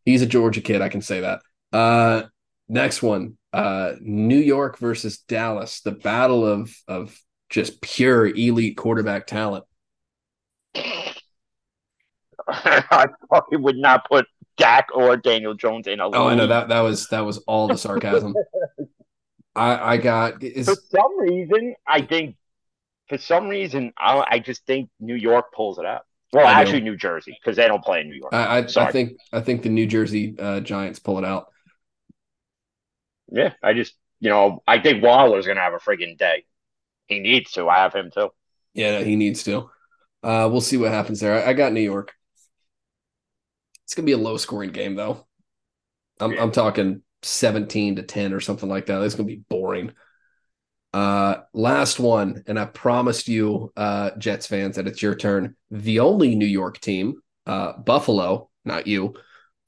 [0.04, 1.40] He's a Georgia kid, I can say that.
[1.72, 2.24] Uh
[2.68, 3.36] next one.
[3.52, 9.64] Uh New York versus Dallas, the battle of of just pure elite quarterback talent.
[12.90, 14.26] I probably would not put
[14.56, 17.68] Dak or Daniel Jones in a Oh, I know that that was that was all
[17.68, 18.34] the sarcasm.
[19.56, 22.36] I I got is For some reason, I think,
[23.08, 26.02] for some reason, I, I just think New York pulls it out.
[26.32, 28.32] Well, I actually, New Jersey, because they don't play in New York.
[28.32, 31.48] I I, I think I think the New Jersey uh, Giants pull it out.
[33.32, 36.44] yeah, I just, you know, I think Waller's going to have a friggin' day.
[37.06, 37.68] He needs to.
[37.68, 38.30] I have him too.
[38.74, 39.70] Yeah, he needs to.
[40.22, 41.44] Uh, we'll see what happens there.
[41.44, 42.12] I, I got New York.
[43.90, 45.26] It's gonna be a low scoring game though.
[46.20, 46.44] I'm Yeah.
[46.44, 49.02] I'm talking 17 to 10 or something like that.
[49.02, 49.90] It's gonna be boring.
[50.94, 55.56] Uh, last one, and I promised you, uh, Jets fans, that it's your turn.
[55.72, 59.14] The only New York team, uh, Buffalo, not you,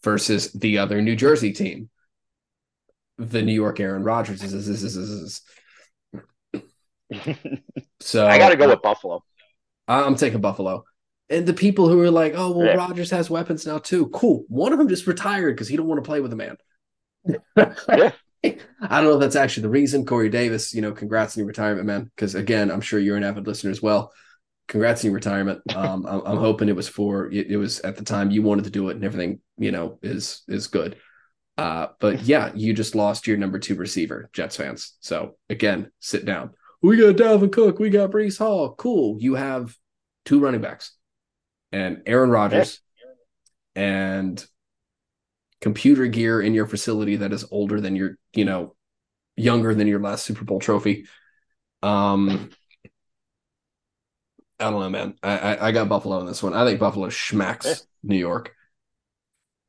[0.04, 1.90] versus the other New Jersey team,
[3.18, 4.44] the New York Aaron Rodgers.
[4.44, 5.42] Is, is, is, is, is,
[6.52, 7.38] is.
[7.98, 9.24] So I got to go with Buffalo.
[9.88, 10.84] I'm taking Buffalo.
[11.32, 12.74] And the people who are like, oh, well, Yeah.
[12.74, 14.06] Rodgers has weapons now too.
[14.08, 14.44] Cool.
[14.48, 16.58] One of them just retired because he don't want to play with a man.
[17.24, 18.12] Yeah.
[18.44, 20.04] I don't know if that's actually the reason.
[20.04, 22.10] Corey Davis, you know, congrats on your retirement, man.
[22.14, 24.12] Because again, I'm sure you're an avid listener as well.
[24.68, 25.60] Congrats on your retirement.
[25.74, 28.64] Um, I'm, I'm hoping it was for it, it was at the time you wanted
[28.64, 30.96] to do it and everything, you know, is is good.
[31.56, 34.96] Uh, but yeah, you just lost your number two receiver, Jets fans.
[35.00, 36.50] So again, sit down.
[36.82, 38.74] We got Dalvin Cook, we got Breece Hall.
[38.74, 39.18] Cool.
[39.20, 39.76] You have
[40.24, 40.92] two running backs
[41.72, 42.80] and Aaron Rodgers
[43.74, 44.44] and
[45.60, 48.74] computer gear in your facility that is older than your, you know,
[49.36, 51.06] younger than your last Super Bowl trophy.
[51.82, 52.50] Um,
[54.60, 55.14] I don't know, man.
[55.22, 56.54] I, I, I got Buffalo in this one.
[56.54, 57.74] I think Buffalo schmacks Yeah.
[58.02, 58.54] New York.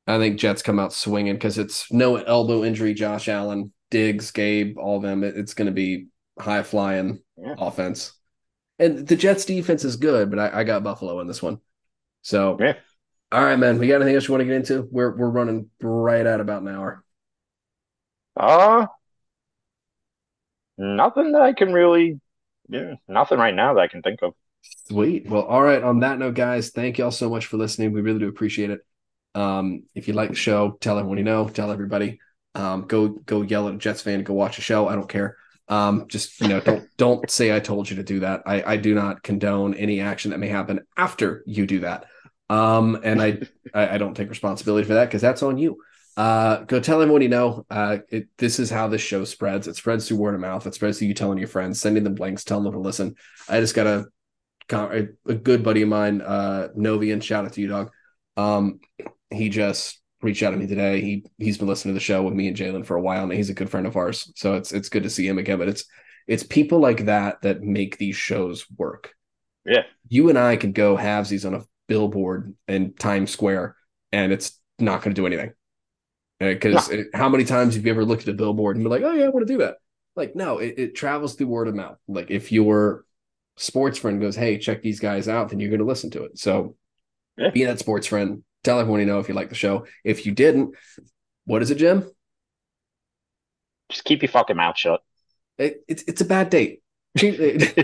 [0.05, 2.93] I think Jets come out swinging because it's no elbow injury.
[2.93, 5.23] Josh Allen, Diggs, Gabe, all of them.
[5.23, 6.07] It- it's going to be
[6.39, 7.55] high flying Yeah.
[7.57, 8.13] offense.
[8.80, 11.59] And the Jets defense is good, but I, I got Buffalo in this one.
[12.23, 12.73] So, Yeah.
[13.31, 13.77] all right, man.
[13.77, 14.87] We got anything else you want to get into?
[14.91, 17.03] We're we're running right at about an hour.
[18.35, 18.87] Uh,
[20.77, 22.19] nothing that I can really,
[22.69, 24.33] yeah, nothing right now that I can think of.
[24.87, 25.29] Sweet.
[25.29, 25.83] Well, all right.
[25.83, 27.91] On that note, guys, thank y'all so much for listening.
[27.91, 28.79] We really do appreciate it.
[29.35, 32.19] Um, if you like the show, tell everyone you know, tell everybody.
[32.55, 34.87] Um, go go yell at a Jets fan, to go watch a show.
[34.87, 35.37] I don't care.
[35.67, 38.43] Um, just you know, don't don't say I told you to do that.
[38.45, 42.05] I, I do not condone any action that may happen after you do that.
[42.49, 43.40] Um, and I
[43.74, 45.78] I, I don't take responsibility for that because that's on you.
[46.15, 47.65] Uh, go tell everyone you know.
[47.70, 49.68] Uh, it, this is how this show spreads.
[49.68, 50.68] It spreads through word of mouth.
[50.68, 53.15] It spreads through you telling your friends, sending them links, telling them to listen.
[53.49, 54.06] I just got a
[54.72, 57.22] a, a good buddy of mine, uh, Novian.
[57.22, 57.91] Shout out to you, dog.
[58.38, 58.80] Um,
[59.30, 61.02] he just reached out to me today.
[61.02, 63.34] He he's been listening to the show with me and Jalen for a while, and
[63.34, 64.32] he's a good friend of ours.
[64.36, 65.57] So it's it's good to see him again.
[65.57, 65.86] But it's
[66.28, 69.14] it's people like that that make these shows work.
[69.65, 73.76] Yeah, you and I could go halvesies on a billboard in Times Square,
[74.11, 75.53] and it's not going to do anything.
[76.41, 77.03] Uh, because no.
[77.14, 79.26] how many times have you ever looked at a billboard and be like, "Oh yeah,
[79.26, 79.77] I want to do that"?
[80.15, 81.97] Like, no, it, it travels through word of mouth.
[82.07, 83.05] Like, if your
[83.57, 86.38] sports friend goes, "Hey, check these guys out," then you're going to listen to it.
[86.38, 86.76] So,
[87.38, 87.49] yeah.
[87.49, 88.43] be that sports friend.
[88.64, 89.85] Tell everyone you know if you like the show.
[90.03, 90.76] If you didn't,
[91.45, 92.10] what is it, Jim?
[93.89, 95.01] Just keep your fucking mouth shut.
[95.57, 96.82] It, it's it's a bad date.
[97.15, 97.77] It's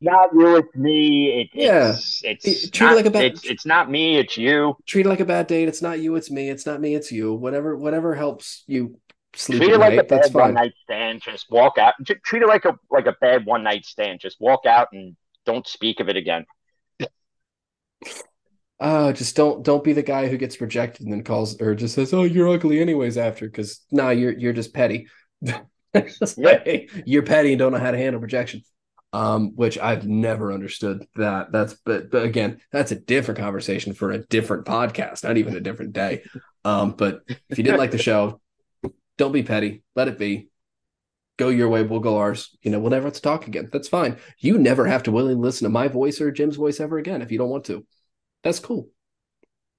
[0.00, 1.40] not you, it's me.
[1.40, 3.24] It, yeah, it's, it's treat not, it like a bad.
[3.24, 4.76] It's, it's not me, it's you.
[4.86, 5.68] Treat it like a bad date.
[5.68, 6.50] It's not you, it's me.
[6.50, 7.32] It's not me, it's you.
[7.32, 8.98] Whatever, whatever helps you
[9.34, 9.62] sleep.
[9.62, 11.22] Treat it like night, a bad one night stand.
[11.22, 11.94] Just walk out.
[12.24, 14.20] Treat it like a like a bad one night stand.
[14.20, 15.16] Just walk out and
[15.46, 16.44] don't speak of it again.
[18.84, 21.94] Oh, just don't don't be the guy who gets rejected and then calls or just
[21.94, 25.06] says, "Oh, you're ugly anyways." After, because nah, you're you're just petty.
[26.36, 28.62] like, you're petty and don't know how to handle rejection.
[29.14, 31.52] Um, which I've never understood that.
[31.52, 35.60] That's but, but again, that's a different conversation for a different podcast, not even a
[35.60, 36.22] different day.
[36.64, 38.40] Um, but if you didn't like the show,
[39.18, 39.82] don't be petty.
[39.94, 40.48] Let it be.
[41.38, 42.56] Go your way, we'll go ours.
[42.62, 43.68] You know, we'll never have to talk again.
[43.72, 44.16] That's fine.
[44.38, 47.32] You never have to willingly listen to my voice or Jim's voice ever again if
[47.32, 47.86] you don't want to.
[48.44, 48.88] That's cool.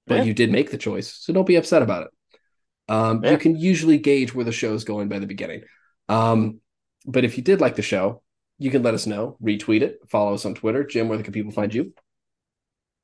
[0.06, 0.22] But yeah.
[0.24, 2.10] you did make the choice, so don't be upset about it.
[2.88, 3.32] Um, yeah.
[3.32, 5.62] You can usually gauge where the show is going by the beginning.
[6.08, 6.60] Um,
[7.06, 8.22] but if you did like the show,
[8.58, 9.36] you can let us know.
[9.42, 10.00] Retweet it.
[10.08, 10.84] Follow us on Twitter.
[10.84, 11.92] Jim, where can people find you?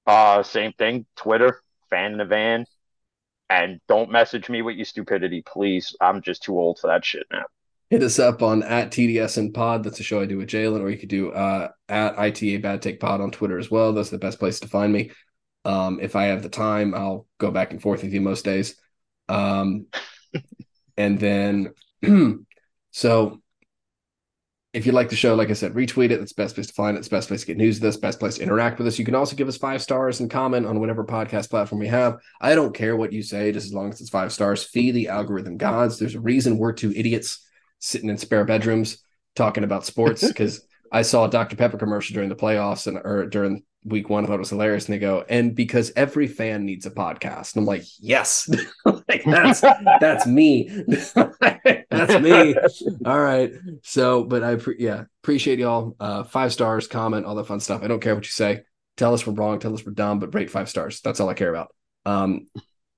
[0.07, 1.07] Uh, same thing.
[1.17, 2.67] Twitter, fan in the van.
[3.49, 5.97] And don't message me with your stupidity, please.
[6.01, 7.45] I'm just too old for that shit now.
[7.91, 9.83] Hit us up on at TDS and Pod.
[9.83, 12.83] That's a show I do with Jalen, or you could do uh, at ITA Bad
[12.83, 13.93] Take Pod on Twitter as well.
[13.93, 15.11] That's the best place to find me.
[15.65, 18.80] Um, if I have the time, I'll go back and forth with you most days.
[19.31, 19.87] Um,
[20.97, 21.75] and then
[22.91, 23.41] So
[24.73, 26.19] if you like the show, like I said, retweet it.
[26.19, 27.01] That's the best place to find it.
[27.01, 28.99] It's the best place to get news of this, best place to interact with us.
[29.01, 32.19] You can also give us five stars and comment on whatever podcast platform we have.
[32.41, 34.63] I don't care what you say, just as long as it's five stars.
[34.63, 35.99] Fee the algorithm gods.
[35.99, 37.45] There's a reason we're two idiots
[37.81, 39.03] sitting in spare bedrooms
[39.35, 41.57] talking about sports because I saw a Dr.
[41.57, 44.25] Pepper commercial during the playoffs and or during week one.
[44.25, 44.87] I thought it was hilarious.
[44.87, 47.55] And they go, and because every fan needs a podcast.
[47.55, 48.49] And I'm like, yes,
[48.85, 49.61] like, that's
[50.01, 50.69] that's me.
[51.91, 52.55] that's me.
[53.05, 53.53] All right.
[53.83, 55.97] So, but I pre- yeah, appreciate y'all.
[55.99, 57.83] Uh, five stars, comment, all that fun stuff.
[57.83, 58.63] I don't care what you say.
[58.97, 61.01] Tell us we're wrong, tell us we're dumb, but rate five stars.
[61.01, 61.75] That's all I care about.
[62.05, 62.49] Um,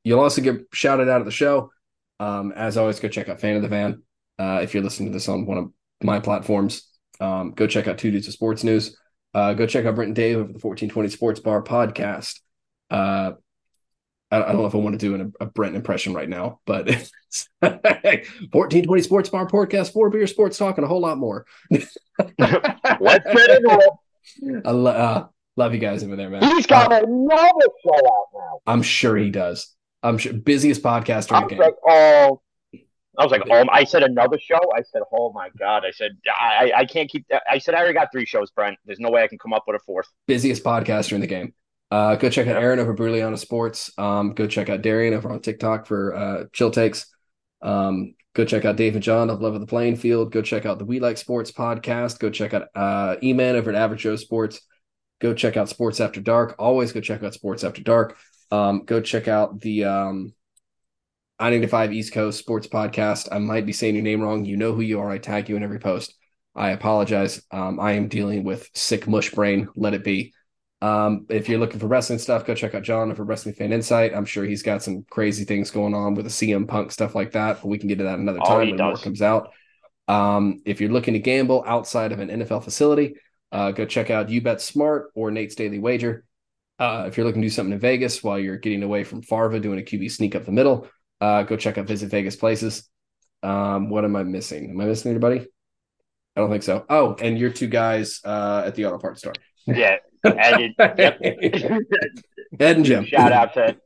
[0.04, 1.70] you'll also get shouted out at the show.
[2.18, 4.02] Um, as always, go check out Fan of the Van.
[4.38, 5.72] Uh, if you're listening to this on one of
[6.02, 6.88] my platforms,
[7.20, 8.96] um, go check out Two Dudes of Sports News.
[9.34, 12.40] Uh, go check out Brent and Dave over the 1420 Sports Bar podcast.
[12.90, 13.32] Uh,
[14.30, 16.60] I, I, don't know if I want to do an, a Brent impression right now,
[16.66, 16.86] but
[17.60, 21.46] 1420 Sports Bar podcast, four beer sports talk, and a whole lot more.
[21.70, 21.96] Let's
[22.38, 23.90] get it
[24.64, 25.26] I lo- uh,
[25.56, 26.42] love you guys over there, man.
[26.42, 28.60] He's got uh, another show out now.
[28.66, 29.74] I'm sure he does.
[30.02, 31.58] I'm sure busiest podcaster in the game.
[31.58, 32.41] Like, oh,
[33.18, 34.58] I was like, oh, I said another show.
[34.74, 35.84] I said, oh my god.
[35.84, 37.26] I said, I, I can't keep.
[37.50, 38.78] I said, I already got three shows, Brent.
[38.86, 40.06] There's no way I can come up with a fourth.
[40.26, 41.52] Busiest podcaster in the game.
[41.90, 43.92] Uh, go check out Aaron over Bruliana Sports.
[43.98, 47.04] Um, go check out Darian over on TikTok for uh, chill takes.
[47.60, 50.32] Um, go check out Dave and John of Love of the Playing Field.
[50.32, 52.18] Go check out the We Like Sports podcast.
[52.18, 54.62] Go check out uh, E-Man over at Average Joe Sports.
[55.20, 56.54] Go check out Sports After Dark.
[56.58, 58.16] Always go check out Sports After Dark.
[58.50, 60.32] Um, go check out the um,
[61.38, 63.28] I need to five East Coast Sports Podcast.
[63.32, 64.44] I might be saying your name wrong.
[64.44, 65.10] You know who you are.
[65.10, 66.14] I tag you in every post.
[66.54, 67.42] I apologize.
[67.50, 69.68] Um, I am dealing with sick mush brain.
[69.74, 70.34] Let it be.
[70.82, 74.14] Um, if you're looking for wrestling stuff, go check out John for Wrestling Fan Insight.
[74.14, 77.32] I'm sure he's got some crazy things going on with the CM Punk stuff like
[77.32, 78.78] that, but we can get to that another oh, time when does.
[78.78, 79.52] more comes out.
[80.08, 83.14] Um, if you're looking to gamble outside of an NFL facility,
[83.52, 86.24] uh, go check out UBet Smart or Nate's Daily Wager.
[86.78, 89.60] Uh, if you're looking to do something in Vegas while you're getting away from Farva
[89.60, 90.88] doing a QB sneak up the middle,
[91.22, 92.88] uh, go check out Visit Vegas Places.
[93.42, 94.70] Um, what am I missing?
[94.70, 95.46] Am I missing anybody?
[96.36, 96.84] I don't think so.
[96.88, 99.34] Oh, and your two guys uh, at the auto parts store.
[99.66, 101.18] Yeah, Ed, and, yep.
[101.22, 103.04] Ed and Jim.
[103.04, 103.76] Shout out to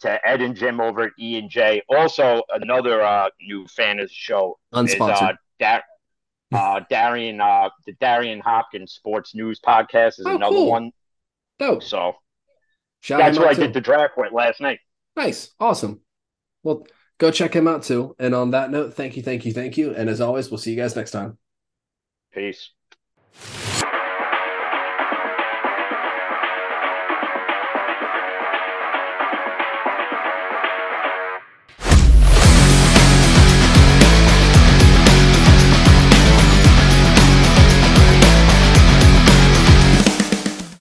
[0.00, 1.82] to Ed and Jim over at E and J.
[1.88, 5.36] Also, another uh, new fan of the show is uh, Unsponsored.
[5.58, 5.82] Dar-
[6.52, 10.70] uh, Darian, uh, the Darian Hopkins Sports News Podcast is Oh, another cool.
[10.70, 10.92] one.
[11.58, 11.82] Dope.
[11.82, 12.14] So
[13.00, 13.62] Shout that's where I too.
[13.62, 14.78] did the draft with last night.
[15.16, 15.50] Nice.
[15.60, 16.00] Awesome.
[16.68, 16.86] Well,
[17.16, 18.14] go check him out too.
[18.18, 19.94] And on that note, thank you, thank you, thank you.
[19.94, 21.38] And as always, we'll see you guys next time.
[22.30, 22.72] Peace.